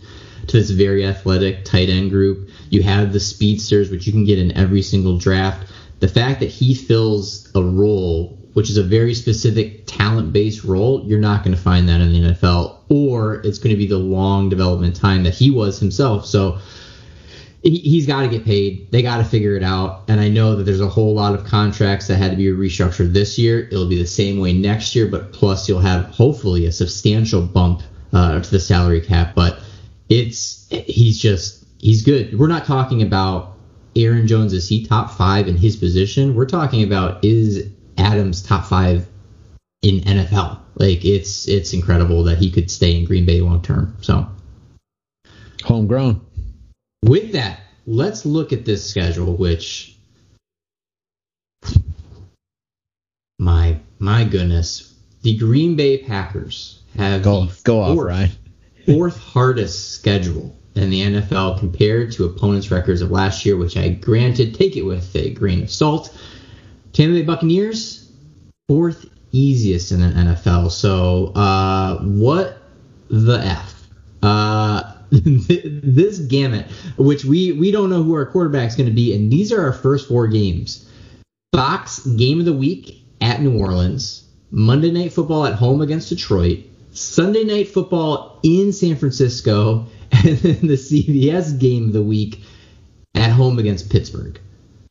to 0.48 0.58
this 0.58 0.68
very 0.68 1.06
athletic 1.06 1.64
tight 1.64 1.88
end 1.88 2.10
group. 2.10 2.50
You 2.68 2.82
have 2.82 3.14
the 3.14 3.20
speedsters, 3.20 3.90
which 3.90 4.06
you 4.06 4.12
can 4.12 4.26
get 4.26 4.38
in 4.38 4.52
every 4.52 4.82
single 4.82 5.16
draft. 5.16 5.72
The 6.00 6.08
fact 6.08 6.40
that 6.40 6.50
he 6.50 6.74
fills 6.74 7.50
a 7.54 7.62
role, 7.62 8.38
which 8.52 8.68
is 8.68 8.76
a 8.76 8.82
very 8.82 9.14
specific 9.14 9.86
talent 9.86 10.34
based 10.34 10.62
role, 10.62 11.02
you're 11.06 11.18
not 11.18 11.42
going 11.42 11.56
to 11.56 11.62
find 11.62 11.88
that 11.88 12.02
in 12.02 12.12
the 12.12 12.34
NFL, 12.34 12.80
or 12.90 13.36
it's 13.46 13.58
going 13.58 13.74
to 13.74 13.78
be 13.78 13.86
the 13.86 13.96
long 13.96 14.50
development 14.50 14.94
time 14.94 15.22
that 15.22 15.32
he 15.32 15.50
was 15.50 15.80
himself. 15.80 16.26
So 16.26 16.58
he- 17.62 17.78
he's 17.78 18.06
got 18.06 18.22
to 18.22 18.28
get 18.28 18.44
paid. 18.44 18.90
They 18.90 19.02
got 19.02 19.18
to 19.18 19.24
figure 19.24 19.56
it 19.56 19.62
out. 19.62 20.02
And 20.08 20.20
I 20.20 20.28
know 20.28 20.56
that 20.56 20.64
there's 20.64 20.80
a 20.80 20.88
whole 20.88 21.14
lot 21.14 21.34
of 21.34 21.44
contracts 21.44 22.08
that 22.08 22.16
had 22.16 22.30
to 22.32 22.36
be 22.36 22.46
restructured 22.46 23.12
this 23.12 23.38
year. 23.38 23.68
It'll 23.70 23.88
be 23.88 23.98
the 23.98 24.06
same 24.06 24.38
way 24.38 24.52
next 24.52 24.94
year, 24.94 25.06
but 25.06 25.32
plus 25.32 25.68
you'll 25.68 25.80
have 25.80 26.06
hopefully 26.06 26.66
a 26.66 26.72
substantial 26.72 27.42
bump 27.42 27.82
uh, 28.12 28.40
to 28.40 28.50
the 28.50 28.60
salary 28.60 29.00
cap. 29.00 29.34
But 29.34 29.60
it's 30.08 30.68
he's 30.70 31.18
just 31.18 31.64
he's 31.78 32.02
good. 32.02 32.38
We're 32.38 32.48
not 32.48 32.64
talking 32.64 33.02
about 33.02 33.56
Aaron 33.94 34.26
Jones 34.26 34.52
is 34.52 34.68
he 34.68 34.84
top 34.84 35.10
five 35.10 35.48
in 35.48 35.56
his 35.56 35.76
position. 35.76 36.34
We're 36.34 36.46
talking 36.46 36.82
about 36.82 37.24
is 37.24 37.68
Adams 37.96 38.42
top 38.42 38.64
five 38.66 39.06
in 39.82 40.00
NFL. 40.00 40.58
Like 40.74 41.04
it's 41.04 41.46
it's 41.48 41.72
incredible 41.72 42.24
that 42.24 42.38
he 42.38 42.50
could 42.50 42.70
stay 42.70 42.98
in 42.98 43.04
Green 43.04 43.24
Bay 43.24 43.40
long 43.40 43.62
term. 43.62 43.96
So 44.00 44.26
Homegrown. 45.64 46.20
With 47.02 47.32
that, 47.32 47.60
let's 47.86 48.24
look 48.24 48.52
at 48.52 48.64
this 48.64 48.88
schedule, 48.88 49.36
which 49.36 49.96
my 53.38 53.78
my 53.98 54.24
goodness, 54.24 54.94
the 55.22 55.36
Green 55.36 55.76
Bay 55.76 55.98
Packers 55.98 56.82
have 56.96 57.22
Go 57.22 57.46
the 57.46 57.60
go 57.64 57.80
off, 57.80 57.94
fourth, 57.96 58.38
fourth 58.86 59.16
hardest 59.18 59.92
schedule 59.92 60.56
in 60.74 60.90
the 60.90 61.02
NFL 61.02 61.58
compared 61.58 62.12
to 62.12 62.24
opponents' 62.24 62.70
records 62.70 63.02
of 63.02 63.10
last 63.10 63.44
year, 63.44 63.56
which 63.56 63.76
I 63.76 63.90
granted 63.90 64.54
take 64.54 64.76
it 64.76 64.82
with 64.82 65.14
a 65.16 65.30
grain 65.30 65.62
of 65.62 65.70
salt. 65.70 66.16
Tampa 66.92 67.14
Bay 67.14 67.22
Buccaneers, 67.22 68.10
fourth 68.68 69.06
easiest 69.32 69.92
in 69.92 70.00
the 70.00 70.08
NFL. 70.08 70.70
So 70.70 71.26
uh, 71.34 72.00
what 72.02 72.58
the 73.08 73.38
f? 73.44 73.88
Uh, 74.22 74.91
this 75.82 76.18
gamut, 76.20 76.66
which 76.96 77.22
we 77.22 77.52
we 77.52 77.70
don't 77.70 77.90
know 77.90 78.02
who 78.02 78.14
our 78.14 78.24
quarterback's 78.24 78.76
going 78.76 78.88
to 78.88 78.94
be, 78.94 79.14
and 79.14 79.30
these 79.30 79.52
are 79.52 79.62
our 79.62 79.72
first 79.72 80.08
four 80.08 80.26
games. 80.26 80.88
Fox 81.54 82.06
game 82.06 82.40
of 82.40 82.46
the 82.46 82.52
week 82.54 83.04
at 83.20 83.42
New 83.42 83.58
Orleans, 83.58 84.24
Monday 84.50 84.90
Night 84.90 85.12
Football 85.12 85.44
at 85.44 85.52
home 85.52 85.82
against 85.82 86.08
Detroit, 86.08 86.60
Sunday 86.92 87.44
Night 87.44 87.68
Football 87.68 88.40
in 88.42 88.72
San 88.72 88.96
Francisco, 88.96 89.86
and 90.12 90.38
then 90.38 90.66
the 90.66 90.78
CBS 90.78 91.58
game 91.58 91.88
of 91.88 91.92
the 91.92 92.02
week 92.02 92.40
at 93.14 93.32
home 93.32 93.58
against 93.58 93.90
Pittsburgh. 93.90 94.40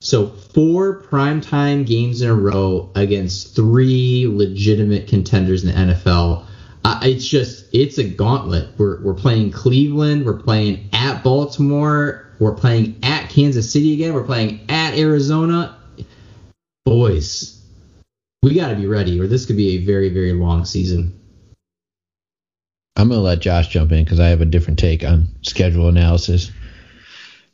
So 0.01 0.27
four 0.27 1.01
primetime 1.01 1.85
games 1.85 2.21
in 2.21 2.29
a 2.29 2.35
row 2.35 2.91
against 2.93 3.55
three 3.55 4.27
legitimate 4.27 5.07
contenders 5.07 5.63
in 5.63 5.69
the 5.69 5.93
NFL. 5.93 6.45
Uh, 6.83 6.99
it's 7.03 7.27
just 7.27 7.65
it's 7.73 7.97
a 7.97 8.03
gauntlet. 8.03 8.69
We're 8.77 9.01
we're 9.01 9.13
playing 9.13 9.51
Cleveland, 9.51 10.25
we're 10.25 10.39
playing 10.39 10.89
at 10.93 11.23
Baltimore, 11.23 12.25
we're 12.39 12.55
playing 12.55 12.99
at 13.03 13.29
Kansas 13.29 13.71
City 13.71 13.93
again, 13.93 14.13
we're 14.13 14.23
playing 14.23 14.61
at 14.69 14.97
Arizona. 14.97 15.77
Boys, 16.83 17.63
we 18.41 18.55
got 18.55 18.69
to 18.69 18.75
be 18.75 18.87
ready, 18.87 19.19
or 19.19 19.27
this 19.27 19.45
could 19.45 19.57
be 19.57 19.77
a 19.77 19.85
very 19.85 20.09
very 20.09 20.33
long 20.33 20.65
season. 20.65 21.19
I'm 22.95 23.09
gonna 23.09 23.21
let 23.21 23.39
Josh 23.39 23.67
jump 23.67 23.91
in 23.91 24.03
because 24.03 24.19
I 24.19 24.27
have 24.27 24.41
a 24.41 24.45
different 24.45 24.79
take 24.79 25.03
on 25.03 25.27
schedule 25.43 25.87
analysis. 25.87 26.51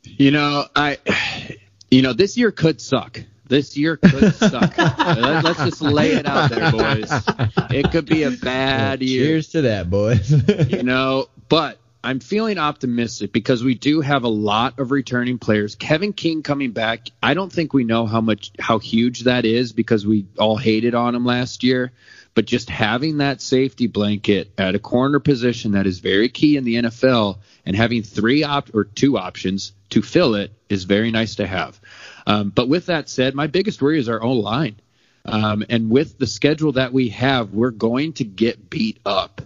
You 0.02 0.30
know, 0.30 0.64
I, 0.74 0.98
you 1.90 2.02
know, 2.02 2.12
this 2.12 2.36
year 2.36 2.50
could 2.50 2.80
suck. 2.80 3.22
This 3.48 3.76
year 3.76 3.96
could 3.96 4.34
suck. 4.34 4.76
Let- 4.78 5.44
Let's 5.44 5.58
just 5.64 5.80
lay 5.80 6.12
it 6.12 6.26
out 6.26 6.50
there, 6.50 6.70
boys. 6.70 7.10
It 7.70 7.90
could 7.90 8.06
be 8.06 8.22
a 8.24 8.30
bad 8.30 9.02
year. 9.02 9.24
Cheers 9.26 9.48
to 9.48 9.62
that, 9.62 9.88
boys. 9.90 10.30
you 10.70 10.82
know, 10.82 11.28
but 11.48 11.78
I'm 12.04 12.20
feeling 12.20 12.58
optimistic 12.58 13.32
because 13.32 13.64
we 13.64 13.74
do 13.74 14.00
have 14.00 14.22
a 14.24 14.28
lot 14.28 14.78
of 14.78 14.90
returning 14.90 15.38
players. 15.38 15.74
Kevin 15.74 16.12
King 16.12 16.42
coming 16.42 16.70
back, 16.72 17.08
I 17.22 17.34
don't 17.34 17.52
think 17.52 17.72
we 17.72 17.84
know 17.84 18.06
how 18.06 18.20
much 18.20 18.52
how 18.58 18.78
huge 18.78 19.24
that 19.24 19.44
is 19.44 19.72
because 19.72 20.06
we 20.06 20.26
all 20.38 20.56
hated 20.56 20.94
on 20.94 21.14
him 21.14 21.24
last 21.24 21.64
year. 21.64 21.92
But 22.34 22.44
just 22.46 22.70
having 22.70 23.18
that 23.18 23.40
safety 23.40 23.88
blanket 23.88 24.52
at 24.56 24.76
a 24.76 24.78
corner 24.78 25.18
position 25.18 25.72
that 25.72 25.88
is 25.88 25.98
very 25.98 26.28
key 26.28 26.56
in 26.56 26.62
the 26.62 26.76
NFL 26.76 27.38
and 27.66 27.74
having 27.74 28.04
three 28.04 28.44
op 28.44 28.72
or 28.74 28.84
two 28.84 29.18
options 29.18 29.72
to 29.90 30.02
fill 30.02 30.36
it 30.36 30.52
is 30.68 30.84
very 30.84 31.10
nice 31.10 31.36
to 31.36 31.46
have. 31.48 31.80
Um, 32.28 32.50
but 32.50 32.68
with 32.68 32.86
that 32.86 33.08
said, 33.08 33.34
my 33.34 33.46
biggest 33.46 33.80
worry 33.80 33.98
is 33.98 34.08
our 34.08 34.22
own 34.22 34.42
line. 34.42 34.76
Um, 35.24 35.64
and 35.70 35.88
with 35.88 36.18
the 36.18 36.26
schedule 36.26 36.72
that 36.72 36.92
we 36.92 37.08
have, 37.08 37.54
we're 37.54 37.70
going 37.70 38.12
to 38.14 38.24
get 38.24 38.68
beat 38.68 38.98
up. 39.06 39.40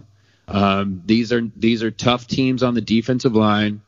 Um, 0.49 1.01
these 1.05 1.31
are 1.31 1.41
these 1.55 1.81
are 1.81 1.91
tough 1.91 2.27
teams 2.27 2.61
on 2.61 2.73
the 2.73 2.81
defensive 2.81 3.35
line, 3.35 3.81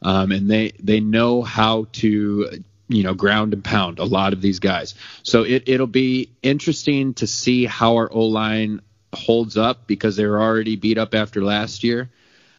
um, 0.00 0.30
and 0.30 0.48
they 0.48 0.72
they 0.80 1.00
know 1.00 1.42
how 1.42 1.88
to 1.94 2.62
you 2.88 3.02
know 3.02 3.14
ground 3.14 3.52
and 3.52 3.64
pound 3.64 3.98
a 3.98 4.04
lot 4.04 4.32
of 4.32 4.40
these 4.40 4.60
guys. 4.60 4.94
So 5.24 5.42
it 5.42 5.64
it'll 5.66 5.88
be 5.88 6.30
interesting 6.42 7.14
to 7.14 7.26
see 7.26 7.66
how 7.66 7.96
our 7.96 8.10
O 8.12 8.26
line 8.26 8.80
holds 9.12 9.56
up 9.56 9.88
because 9.88 10.14
they 10.14 10.24
were 10.24 10.40
already 10.40 10.76
beat 10.76 10.98
up 10.98 11.14
after 11.14 11.42
last 11.42 11.82
year, 11.82 12.10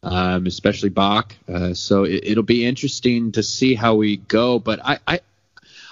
um, 0.02 0.46
especially 0.46 0.90
Bach. 0.90 1.34
Uh, 1.48 1.72
so 1.72 2.04
it, 2.04 2.24
it'll 2.24 2.42
be 2.42 2.66
interesting 2.66 3.32
to 3.32 3.42
see 3.42 3.74
how 3.74 3.94
we 3.94 4.18
go. 4.18 4.58
But 4.58 4.80
I. 4.84 4.98
I 5.06 5.20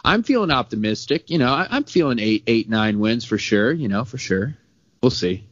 I'm 0.07 0.23
feeling 0.23 0.53
optimistic. 0.53 1.29
You 1.31 1.39
know, 1.39 1.53
I, 1.53 1.67
I'm 1.69 1.85
feeling 1.85 2.21
eight, 2.21 2.45
eight, 2.47 2.69
nine 2.69 3.01
wins 3.01 3.25
for 3.25 3.37
sure. 3.37 3.73
You 3.73 3.89
know, 3.89 4.05
for 4.05 4.19
sure. 4.19 4.57
We'll 5.03 5.11
see. 5.11 5.45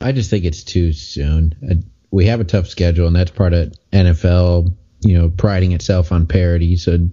I 0.00 0.12
just 0.12 0.30
think 0.30 0.44
it's 0.44 0.62
too 0.62 0.92
soon. 0.92 1.84
We 2.10 2.26
have 2.26 2.40
a 2.40 2.44
tough 2.44 2.68
schedule, 2.68 3.06
and 3.06 3.16
that's 3.16 3.30
part 3.30 3.54
of 3.54 3.72
NFL, 3.92 4.72
you 5.00 5.18
know, 5.18 5.30
priding 5.30 5.72
itself 5.72 6.12
on 6.12 6.26
parity. 6.26 6.76
So 6.76 7.08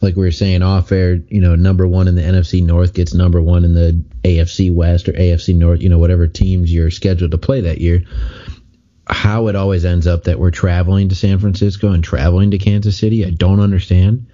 like 0.00 0.14
we 0.14 0.22
were 0.22 0.30
saying 0.30 0.62
off 0.62 0.92
air, 0.92 1.14
you 1.14 1.40
know, 1.40 1.56
number 1.56 1.86
one 1.86 2.06
in 2.06 2.14
the 2.14 2.22
NFC 2.22 2.62
North 2.62 2.94
gets 2.94 3.14
number 3.14 3.40
one 3.40 3.64
in 3.64 3.74
the 3.74 4.04
AFC 4.22 4.72
West 4.72 5.08
or 5.08 5.12
AFC 5.12 5.54
North, 5.54 5.80
you 5.80 5.88
know, 5.88 5.98
whatever 5.98 6.26
teams 6.26 6.72
you're 6.72 6.90
scheduled 6.90 7.32
to 7.32 7.38
play 7.38 7.62
that 7.62 7.80
year. 7.80 8.02
How 9.08 9.48
it 9.48 9.56
always 9.56 9.86
ends 9.86 10.06
up 10.06 10.24
that 10.24 10.38
we're 10.38 10.50
traveling 10.50 11.08
to 11.08 11.14
San 11.14 11.38
Francisco 11.38 11.92
and 11.92 12.04
traveling 12.04 12.50
to 12.50 12.58
Kansas 12.58 12.98
City, 12.98 13.24
I 13.24 13.30
don't 13.30 13.60
understand. 13.60 14.26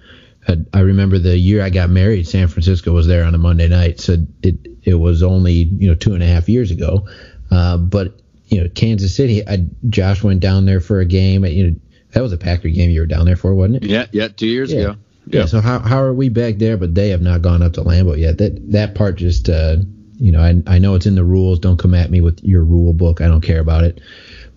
I, 0.47 0.57
I 0.73 0.79
remember 0.81 1.17
the 1.19 1.37
year 1.37 1.61
I 1.63 1.69
got 1.69 1.89
married, 1.89 2.27
San 2.27 2.47
Francisco 2.47 2.91
was 2.93 3.07
there 3.07 3.23
on 3.25 3.33
a 3.33 3.37
Monday 3.37 3.67
night, 3.67 3.99
so 3.99 4.17
it 4.43 4.55
it 4.83 4.93
was 4.95 5.23
only 5.23 5.53
you 5.53 5.87
know 5.87 5.95
two 5.95 6.13
and 6.13 6.21
a 6.23 6.27
half 6.27 6.47
years 6.49 6.71
ago. 6.71 7.07
Uh, 7.51 7.77
but 7.77 8.19
you 8.47 8.61
know, 8.61 8.69
Kansas 8.69 9.15
City, 9.15 9.47
I, 9.47 9.65
Josh 9.89 10.23
went 10.23 10.39
down 10.39 10.65
there 10.65 10.79
for 10.79 10.99
a 10.99 11.05
game. 11.05 11.45
You 11.45 11.71
know, 11.71 11.75
that 12.11 12.21
was 12.21 12.31
a 12.31 12.37
Packer 12.37 12.69
game 12.69 12.89
you 12.91 12.99
were 12.99 13.05
down 13.07 13.25
there 13.25 13.35
for, 13.35 13.55
wasn't 13.55 13.83
it? 13.83 13.89
Yeah, 13.89 14.05
yeah, 14.11 14.27
two 14.27 14.47
years 14.47 14.71
Yeah. 14.71 14.79
ago. 14.81 14.95
Yeah. 15.27 15.45
So 15.47 15.59
how 15.61 15.79
how 15.79 16.01
are 16.03 16.13
we 16.13 16.29
back 16.29 16.59
there? 16.59 16.77
But 16.77 16.93
they 16.93 17.09
have 17.09 17.21
not 17.21 17.41
gone 17.41 17.63
up 17.63 17.73
to 17.73 17.81
Lambeau 17.81 18.17
yet. 18.17 18.37
That 18.37 18.71
that 18.71 18.93
part 18.93 19.15
just 19.15 19.49
uh, 19.49 19.77
you 20.19 20.31
know 20.31 20.39
I 20.41 20.61
I 20.67 20.77
know 20.77 20.93
it's 20.93 21.07
in 21.07 21.15
the 21.15 21.23
rules. 21.23 21.57
Don't 21.57 21.79
come 21.79 21.95
at 21.95 22.11
me 22.11 22.21
with 22.21 22.43
your 22.43 22.63
rule 22.63 22.93
book. 22.93 23.21
I 23.21 23.27
don't 23.27 23.41
care 23.41 23.59
about 23.59 23.83
it. 23.83 23.99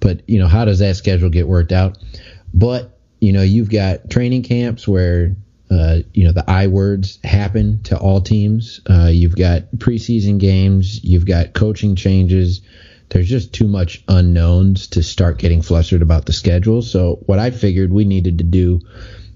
But 0.01 0.21
you 0.29 0.39
know 0.39 0.47
how 0.47 0.67
does 0.67 0.81
that 0.81 0.97
schedule 0.97 1.31
get 1.31 1.49
worked 1.49 1.73
out? 1.73 1.97
But 2.53 2.99
you 3.21 3.33
know 3.33 3.41
you've 3.41 3.71
got 3.71 4.11
training 4.11 4.43
camps 4.43 4.87
where 4.87 5.35
uh, 5.71 5.99
you 6.13 6.25
know 6.25 6.33
the 6.33 6.49
I 6.49 6.67
words 6.67 7.19
happen 7.25 7.83
to 7.85 7.99
all 7.99 8.21
teams. 8.21 8.81
Uh, 8.89 9.11
you've 9.13 9.37
got 9.37 9.71
preseason 9.77 10.39
games. 10.39 11.03
You've 11.05 11.27
got 11.27 11.53
coaching 11.53 11.97
changes. 11.97 12.63
There's 13.11 13.29
just 13.29 13.55
too 13.55 13.67
much 13.67 14.05
unknowns 14.09 14.89
to 14.89 15.03
start 15.03 15.39
getting 15.39 15.63
flustered 15.63 16.03
about 16.03 16.27
the 16.27 16.33
schedule. 16.33 16.83
So 16.83 17.21
what 17.27 17.39
I 17.39 17.51
figured 17.51 17.93
we 17.93 18.05
needed 18.05 18.39
to 18.39 18.45
do 18.45 18.81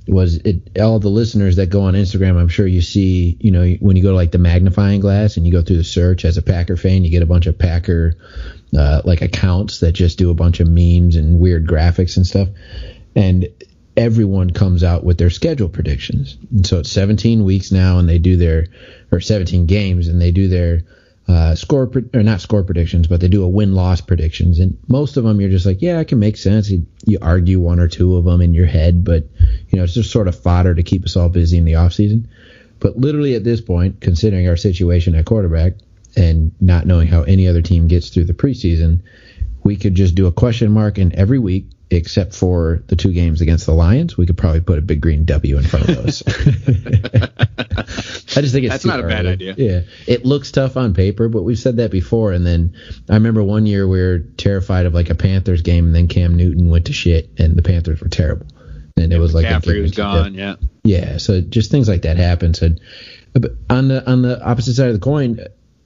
was 0.06 0.36
it 0.36 0.78
all 0.80 0.98
the 0.98 1.08
listeners 1.08 1.56
that 1.56 1.70
go 1.70 1.82
on 1.82 1.94
Instagram, 1.94 2.38
I'm 2.38 2.48
sure 2.48 2.66
you 2.66 2.82
see, 2.82 3.36
you 3.40 3.50
know, 3.50 3.64
when 3.80 3.96
you 3.96 4.02
go 4.02 4.10
to 4.10 4.16
like 4.16 4.32
the 4.32 4.38
magnifying 4.38 5.00
glass 5.00 5.36
and 5.36 5.46
you 5.46 5.52
go 5.52 5.62
through 5.62 5.76
the 5.76 5.84
search 5.84 6.24
as 6.24 6.36
a 6.36 6.42
Packer 6.42 6.76
fan, 6.76 7.04
you 7.04 7.10
get 7.10 7.22
a 7.22 7.26
bunch 7.26 7.46
of 7.46 7.58
Packer 7.58 8.14
uh, 8.76 9.02
like 9.04 9.22
accounts 9.22 9.80
that 9.80 9.92
just 9.92 10.18
do 10.18 10.30
a 10.30 10.34
bunch 10.34 10.60
of 10.60 10.68
memes 10.68 11.16
and 11.16 11.38
weird 11.38 11.66
graphics 11.66 12.16
and 12.16 12.26
stuff. 12.26 12.48
And 13.14 13.48
everyone 13.96 14.50
comes 14.50 14.82
out 14.82 15.04
with 15.04 15.18
their 15.18 15.30
schedule 15.30 15.68
predictions. 15.68 16.38
And 16.50 16.66
so 16.66 16.78
it's 16.78 16.90
17 16.90 17.44
weeks 17.44 17.72
now 17.72 17.98
and 17.98 18.08
they 18.08 18.18
do 18.18 18.36
their 18.36 18.66
or 19.10 19.20
17 19.20 19.66
games 19.66 20.08
and 20.08 20.20
they 20.20 20.30
do 20.30 20.48
their 20.48 20.82
uh, 21.28 21.54
score 21.54 21.90
or 22.14 22.22
not 22.22 22.40
score 22.40 22.64
predictions, 22.64 23.06
but 23.06 23.20
they 23.20 23.28
do 23.28 23.44
a 23.44 23.48
win 23.48 23.74
loss 23.74 24.00
predictions, 24.00 24.58
and 24.58 24.76
most 24.88 25.16
of 25.16 25.24
them 25.24 25.40
you're 25.40 25.50
just 25.50 25.66
like, 25.66 25.80
yeah, 25.80 26.00
it 26.00 26.08
can 26.08 26.18
make 26.18 26.36
sense. 26.36 26.68
You, 26.68 26.86
you 27.06 27.18
argue 27.22 27.60
one 27.60 27.78
or 27.78 27.88
two 27.88 28.16
of 28.16 28.24
them 28.24 28.40
in 28.40 28.54
your 28.54 28.66
head, 28.66 29.04
but 29.04 29.28
you 29.68 29.78
know 29.78 29.84
it's 29.84 29.94
just 29.94 30.10
sort 30.10 30.28
of 30.28 30.38
fodder 30.38 30.74
to 30.74 30.82
keep 30.82 31.04
us 31.04 31.16
all 31.16 31.28
busy 31.28 31.58
in 31.58 31.64
the 31.64 31.76
off 31.76 31.92
season. 31.92 32.28
But 32.80 32.96
literally 32.96 33.36
at 33.36 33.44
this 33.44 33.60
point, 33.60 34.00
considering 34.00 34.48
our 34.48 34.56
situation 34.56 35.14
at 35.14 35.24
quarterback 35.24 35.74
and 36.16 36.52
not 36.60 36.86
knowing 36.86 37.06
how 37.06 37.22
any 37.22 37.46
other 37.46 37.62
team 37.62 37.86
gets 37.86 38.08
through 38.08 38.24
the 38.24 38.34
preseason, 38.34 39.02
we 39.62 39.76
could 39.76 39.94
just 39.94 40.16
do 40.16 40.26
a 40.26 40.32
question 40.32 40.72
mark 40.72 40.98
in 40.98 41.14
every 41.16 41.38
week 41.38 41.66
except 41.92 42.34
for 42.34 42.82
the 42.86 42.96
two 42.96 43.12
games 43.12 43.40
against 43.40 43.66
the 43.66 43.72
Lions. 43.72 44.16
We 44.16 44.26
could 44.26 44.36
probably 44.38 44.60
put 44.60 44.78
a 44.78 44.82
big 44.82 45.00
green 45.00 45.24
W 45.24 45.58
in 45.58 45.64
front 45.64 45.88
of 45.88 45.96
those. 45.96 46.22
I 48.36 48.40
just 48.40 48.52
think 48.52 48.64
it's 48.64 48.74
That's 48.74 48.84
not 48.84 49.00
a 49.00 49.02
bad 49.02 49.26
early. 49.26 49.32
idea. 49.32 49.54
Yeah, 49.56 49.80
it 50.06 50.24
looks 50.24 50.50
tough 50.50 50.76
on 50.76 50.94
paper, 50.94 51.28
but 51.28 51.42
we've 51.42 51.58
said 51.58 51.76
that 51.76 51.90
before. 51.90 52.32
And 52.32 52.46
then 52.46 52.74
I 53.10 53.14
remember 53.14 53.42
one 53.42 53.66
year 53.66 53.86
we 53.86 54.00
were 54.00 54.18
terrified 54.18 54.86
of 54.86 54.94
like 54.94 55.10
a 55.10 55.14
Panthers 55.14 55.62
game, 55.62 55.86
and 55.86 55.94
then 55.94 56.08
Cam 56.08 56.36
Newton 56.36 56.70
went 56.70 56.86
to 56.86 56.92
shit, 56.92 57.30
and 57.38 57.56
the 57.56 57.62
Panthers 57.62 58.00
were 58.00 58.08
terrible. 58.08 58.46
And 58.96 59.12
it 59.12 59.18
was 59.18 59.34
like 59.34 59.46
a 59.46 59.80
was 59.80 59.92
gone. 59.92 60.34
Yeah. 60.34 60.56
yeah, 60.84 61.16
so 61.16 61.40
just 61.40 61.70
things 61.70 61.88
like 61.88 62.02
that 62.02 62.16
happen. 62.16 62.54
So, 62.54 62.68
on 63.70 63.88
the 63.88 64.02
on 64.10 64.22
the 64.22 64.42
opposite 64.44 64.74
side 64.74 64.88
of 64.88 64.94
the 64.94 65.00
coin, 65.00 65.40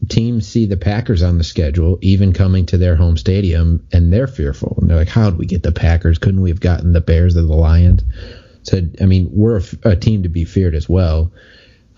teams 0.09 0.47
see 0.47 0.67
the 0.67 0.77
Packers 0.77 1.23
on 1.23 1.39
the 1.39 1.45
schedule, 1.45 1.99
even 2.01 2.33
coming 2.33 2.67
to 2.67 2.79
their 2.79 2.97
home 2.97 3.17
stadium, 3.17 3.87
and 3.93 4.13
they're 4.13 4.27
fearful. 4.27 4.77
And 4.81 4.89
they're 4.89 4.97
like, 4.97 5.09
"How 5.09 5.31
did 5.31 5.39
we 5.39 5.47
get 5.47 5.63
the 5.63 5.73
Packers? 5.73 6.19
Couldn't 6.19 6.43
we 6.43 6.51
have 6.51 6.61
gotten 6.61 6.93
the 6.93 7.01
Bears 7.01 7.37
or 7.37 7.43
the 7.43 7.55
Lions?" 7.55 8.03
So, 8.63 8.81
I 9.01 9.07
mean, 9.07 9.29
we're 9.33 9.63
a, 9.85 9.95
team 9.95 10.25
to 10.25 10.29
be 10.29 10.45
feared 10.45 10.75
as 10.75 10.89
well. 10.89 11.33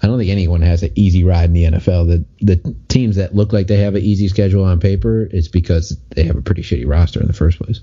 I 0.03 0.07
don't 0.07 0.19
think 0.19 0.31
anyone 0.31 0.61
has 0.61 0.83
an 0.83 0.93
easy 0.95 1.25
ride 1.25 1.47
in 1.47 1.55
the 1.55 1.65
NFL. 1.65 2.07
The 2.07 2.25
the 2.45 2.75
teams 2.89 3.17
that 3.17 3.35
look 3.35 3.53
like 3.53 3.67
they 3.67 3.79
have 3.79 3.95
an 3.95 4.03
easy 4.03 4.29
schedule 4.29 4.65
on 4.65 4.79
paper, 4.79 5.29
it's 5.31 5.49
because 5.49 5.99
they 6.11 6.25
have 6.25 6.37
a 6.37 6.43
pretty 6.43 6.63
shitty 6.63 6.87
roster 6.87 7.21
in 7.21 7.27
the 7.27 7.33
first 7.33 7.59
place. 7.59 7.81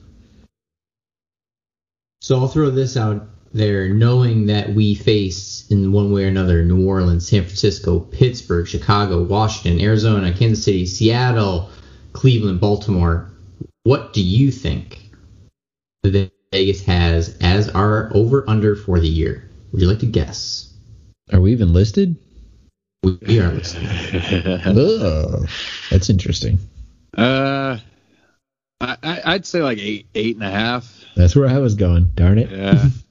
So 2.21 2.39
I'll 2.39 2.47
throw 2.47 2.69
this 2.69 2.95
out 2.95 3.28
there, 3.56 3.88
knowing 3.89 4.48
that 4.48 4.74
we 4.74 4.96
face 4.96 5.65
in 5.72 5.91
one 5.91 6.12
way 6.12 6.26
or 6.26 6.28
another 6.28 6.63
New 6.63 6.86
Orleans, 6.86 7.28
San 7.28 7.44
Francisco, 7.44 8.00
Pittsburgh, 8.00 8.68
Chicago, 8.68 9.24
Washington, 9.24 9.82
Arizona, 9.82 10.34
Kansas 10.34 10.65
City, 10.65 10.86
Seattle, 10.86 11.70
Cleveland, 12.12 12.60
Baltimore. 12.60 13.32
What 13.84 14.13
do 14.13 14.22
you 14.22 14.52
think 14.52 15.10
that 16.04 16.32
Vegas 16.52 16.84
has 16.86 17.38
as 17.41 17.70
our 17.70 18.12
over 18.13 18.44
under 18.50 18.76
for 18.76 19.00
the 19.00 19.08
year? 19.08 19.50
Would 19.72 19.82
you 19.82 19.88
like 19.88 20.00
to 20.00 20.06
guess? 20.06 20.74
Are 21.32 21.39
we 21.39 21.54
even 21.54 21.72
listed? 21.72 22.18
We, 23.04 23.18
we 23.26 23.39
are 23.39 23.52
listening. 23.52 23.88
Ugh, 24.78 25.48
that's 25.89 26.10
interesting. 26.10 26.60
Uh, 27.15 27.78
I, 28.82 28.98
I 29.02 29.22
I'd 29.26 29.46
say 29.46 29.62
like 29.62 29.78
eight 29.78 30.08
eight 30.13 30.36
and 30.36 30.44
a 30.44 30.52
half. 30.52 31.06
That's 31.15 31.36
where 31.36 31.48
I 31.48 31.60
was 31.60 31.76
going. 31.76 32.12
Darn 32.15 32.38
it. 32.38 32.52
Yeah. 32.52 32.89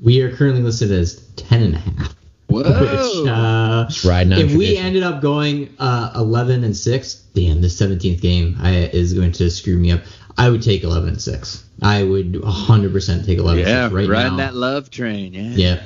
We 0.00 0.22
are 0.22 0.34
currently 0.34 0.62
listed 0.62 0.92
as 0.92 1.16
ten 1.36 1.62
and 1.62 1.74
a 1.74 1.78
half. 1.78 2.14
Whoa. 2.48 2.62
Which, 2.62 3.28
uh, 3.30 3.86
Just 3.88 4.04
riding 4.04 4.32
on 4.32 4.38
if 4.38 4.54
we 4.54 4.76
ended 4.76 5.02
up 5.02 5.20
going 5.20 5.74
uh, 5.78 6.12
11 6.16 6.64
and 6.64 6.74
6, 6.74 7.14
damn, 7.34 7.60
the 7.60 7.66
17th 7.66 8.22
game 8.22 8.56
I, 8.58 8.74
is 8.86 9.12
going 9.12 9.32
to 9.32 9.50
screw 9.50 9.76
me 9.76 9.92
up. 9.92 10.00
I 10.38 10.48
would 10.48 10.62
take 10.62 10.82
11 10.82 11.10
and 11.10 11.20
6. 11.20 11.64
I 11.82 12.02
would 12.02 12.32
100% 12.32 13.26
take 13.26 13.38
11 13.38 13.62
yeah, 13.62 13.84
and 13.84 13.92
6 13.92 13.94
right 13.94 14.08
riding 14.08 14.36
now. 14.38 14.46
that 14.46 14.54
love 14.54 14.90
train. 14.90 15.34
Yeah. 15.34 15.50
Yeah. 15.50 15.82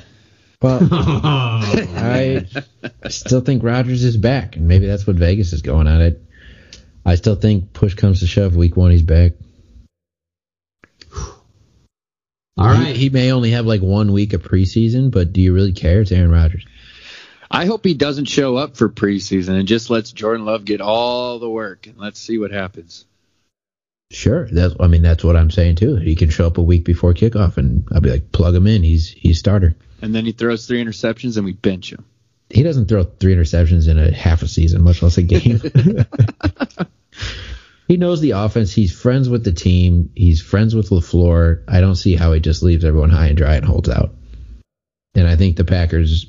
Well, 0.61 0.88
I, 0.92 2.46
I 3.03 3.09
still 3.09 3.40
think 3.40 3.64
Rodgers 3.64 4.05
is 4.05 4.16
back, 4.16 4.55
and 4.55 4.68
maybe 4.68 4.87
that's 4.87 5.07
what 5.07 5.16
Vegas 5.16 5.53
is 5.53 5.62
going 5.62 5.88
at 5.88 6.01
it. 6.01 6.22
I 7.05 7.16
still 7.16 7.35
think 7.35 7.72
push 7.72 7.94
comes 7.94 8.20
to 8.20 8.29
shove, 8.29 8.55
week 8.55 8.77
one 8.77 8.92
he's 8.92 9.03
back. 9.03 9.33
All 12.62 12.75
He- 12.75 12.85
right. 12.85 12.96
He, 12.96 13.11
may 13.11 13.33
only 13.33 13.51
have 13.51 13.66
like 13.66 13.81
one 13.83 14.12
week 14.12 14.33
of 14.33 14.42
preseason, 14.42 15.11
but 15.11 15.33
do 15.33 15.40
you 15.40 15.53
really 15.53 15.72
care? 15.72 16.01
It's 16.01 16.12
Aaron 16.12 16.31
Rodgers. 16.31 16.64
I 17.51 17.66
hope 17.66 17.85
he 17.85 17.94
doesn't 17.94 18.27
show 18.27 18.57
up 18.57 18.77
for 18.77 18.88
preseason 18.88 19.59
and 19.59 19.68
just 19.68 19.90
lets 19.90 20.11
Jordan 20.12 20.46
Love 20.46 20.64
get 20.64 20.81
all 20.81 21.38
the 21.38 21.51
work 21.51 21.87
and 21.87 21.98
let's 21.98 22.18
see 22.18 22.38
what 22.38 22.51
happens. 22.51 23.05
Sure, 24.11 24.46
that's 24.51 24.75
I 24.79 24.87
mean 24.88 25.03
that's 25.03 25.25
what 25.25 25.37
I'm 25.37 25.51
saying 25.51 25.77
too. 25.77 25.96
He 25.96 26.14
can 26.16 26.29
show 26.31 26.46
up 26.46 26.59
a 26.59 26.62
week 26.62 26.85
before 26.85 27.14
kickoff, 27.14 27.57
and 27.57 27.87
I'll 27.92 28.01
be 28.03 28.11
like, 28.11 28.31
plug 28.31 28.55
him 28.55 28.66
in. 28.66 28.83
He's 28.83 29.09
he's 29.09 29.38
starter. 29.38 29.75
And 30.03 30.14
then 30.14 30.25
he 30.27 30.33
throws 30.33 30.66
three 30.66 30.83
interceptions 30.85 31.37
and 31.37 31.44
we 31.46 31.53
bench 31.53 31.92
him. 31.92 32.05
He 32.51 32.62
doesn't 32.62 32.88
throw 32.88 33.05
three 33.05 33.35
interceptions 33.35 33.88
in 33.88 33.98
a 33.98 34.12
half 34.12 34.42
a 34.42 34.48
season, 34.48 34.83
much 34.83 35.03
less 35.03 35.16
a 35.16 35.22
game. 35.22 35.61
he 37.88 37.97
knows 37.97 38.21
the 38.21 38.33
offense. 38.33 38.73
He's 38.73 38.92
friends 38.92 39.29
with 39.29 39.45
the 39.45 39.53
team. 39.53 40.11
He's 40.14 40.40
friends 40.40 40.75
with 40.75 40.90
Lafleur. 40.90 41.62
I 41.68 41.81
don't 41.81 41.97
see 41.97 42.14
how 42.16 42.33
he 42.33 42.40
just 42.40 42.62
leaves 42.62 42.85
everyone 42.85 43.11
high 43.11 43.27
and 43.27 43.37
dry 43.37 43.57
and 43.57 43.64
holds 43.64 43.88
out. 43.88 44.14
And 45.14 45.29
I 45.29 45.37
think 45.37 45.57
the 45.57 45.64
Packers 45.64 46.27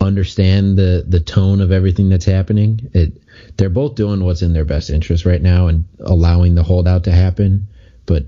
understand 0.00 0.76
the 0.76 1.04
the 1.06 1.20
tone 1.20 1.60
of 1.60 1.70
everything 1.70 2.08
that's 2.08 2.24
happening. 2.24 2.90
It 2.92 3.22
they're 3.56 3.70
both 3.70 3.94
doing 3.94 4.24
what's 4.24 4.42
in 4.42 4.52
their 4.52 4.64
best 4.64 4.90
interest 4.90 5.24
right 5.24 5.40
now 5.40 5.68
and 5.68 5.84
allowing 6.00 6.54
the 6.54 6.62
holdout 6.62 7.04
to 7.04 7.12
happen. 7.12 7.68
But 8.04 8.24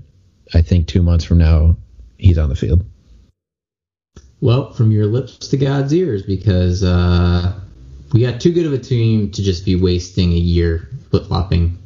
I 0.53 0.61
think 0.61 0.87
two 0.87 1.01
months 1.01 1.25
from 1.25 1.37
now, 1.37 1.77
he's 2.17 2.37
on 2.37 2.49
the 2.49 2.55
field. 2.55 2.85
Well, 4.41 4.73
from 4.73 4.91
your 4.91 5.05
lips 5.05 5.47
to 5.49 5.57
God's 5.57 5.93
ears, 5.93 6.23
because 6.23 6.83
uh, 6.83 7.59
we 8.13 8.21
got 8.21 8.41
too 8.41 8.53
good 8.53 8.65
of 8.65 8.73
a 8.73 8.77
team 8.77 9.31
to 9.31 9.43
just 9.43 9.65
be 9.65 9.75
wasting 9.75 10.33
a 10.33 10.37
year 10.37 10.87
flip 11.09 11.27
flopping. 11.27 11.77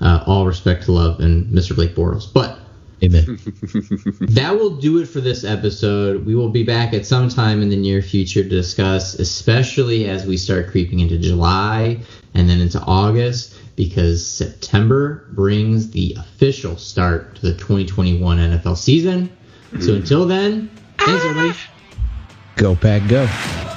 Uh, 0.00 0.22
all 0.26 0.46
respect 0.46 0.84
to 0.84 0.92
Love 0.92 1.20
and 1.20 1.46
Mr. 1.46 1.74
Blake 1.74 1.94
Bortles. 1.94 2.32
But 2.32 2.58
Amen. 3.02 3.24
that 4.32 4.54
will 4.54 4.76
do 4.76 4.98
it 4.98 5.06
for 5.06 5.20
this 5.20 5.44
episode. 5.44 6.24
We 6.24 6.34
will 6.34 6.48
be 6.48 6.62
back 6.62 6.94
at 6.94 7.04
some 7.04 7.28
time 7.28 7.60
in 7.60 7.68
the 7.68 7.76
near 7.76 8.00
future 8.00 8.42
to 8.42 8.48
discuss, 8.48 9.14
especially 9.14 10.08
as 10.08 10.26
we 10.26 10.36
start 10.36 10.68
creeping 10.70 11.00
into 11.00 11.18
July 11.18 12.00
and 12.34 12.48
then 12.48 12.60
into 12.60 12.80
August, 12.80 13.54
because 13.76 14.26
September 14.26 15.26
brings 15.32 15.90
the 15.90 16.16
official 16.18 16.76
start 16.76 17.36
to 17.36 17.42
the 17.42 17.52
2021 17.52 18.38
NFL 18.38 18.76
season. 18.76 19.30
So 19.80 19.94
until 19.94 20.26
then, 20.26 20.70
thanks 20.98 21.24
everybody. 21.24 21.58
go 22.56 22.74
pack, 22.74 23.06
go. 23.08 23.75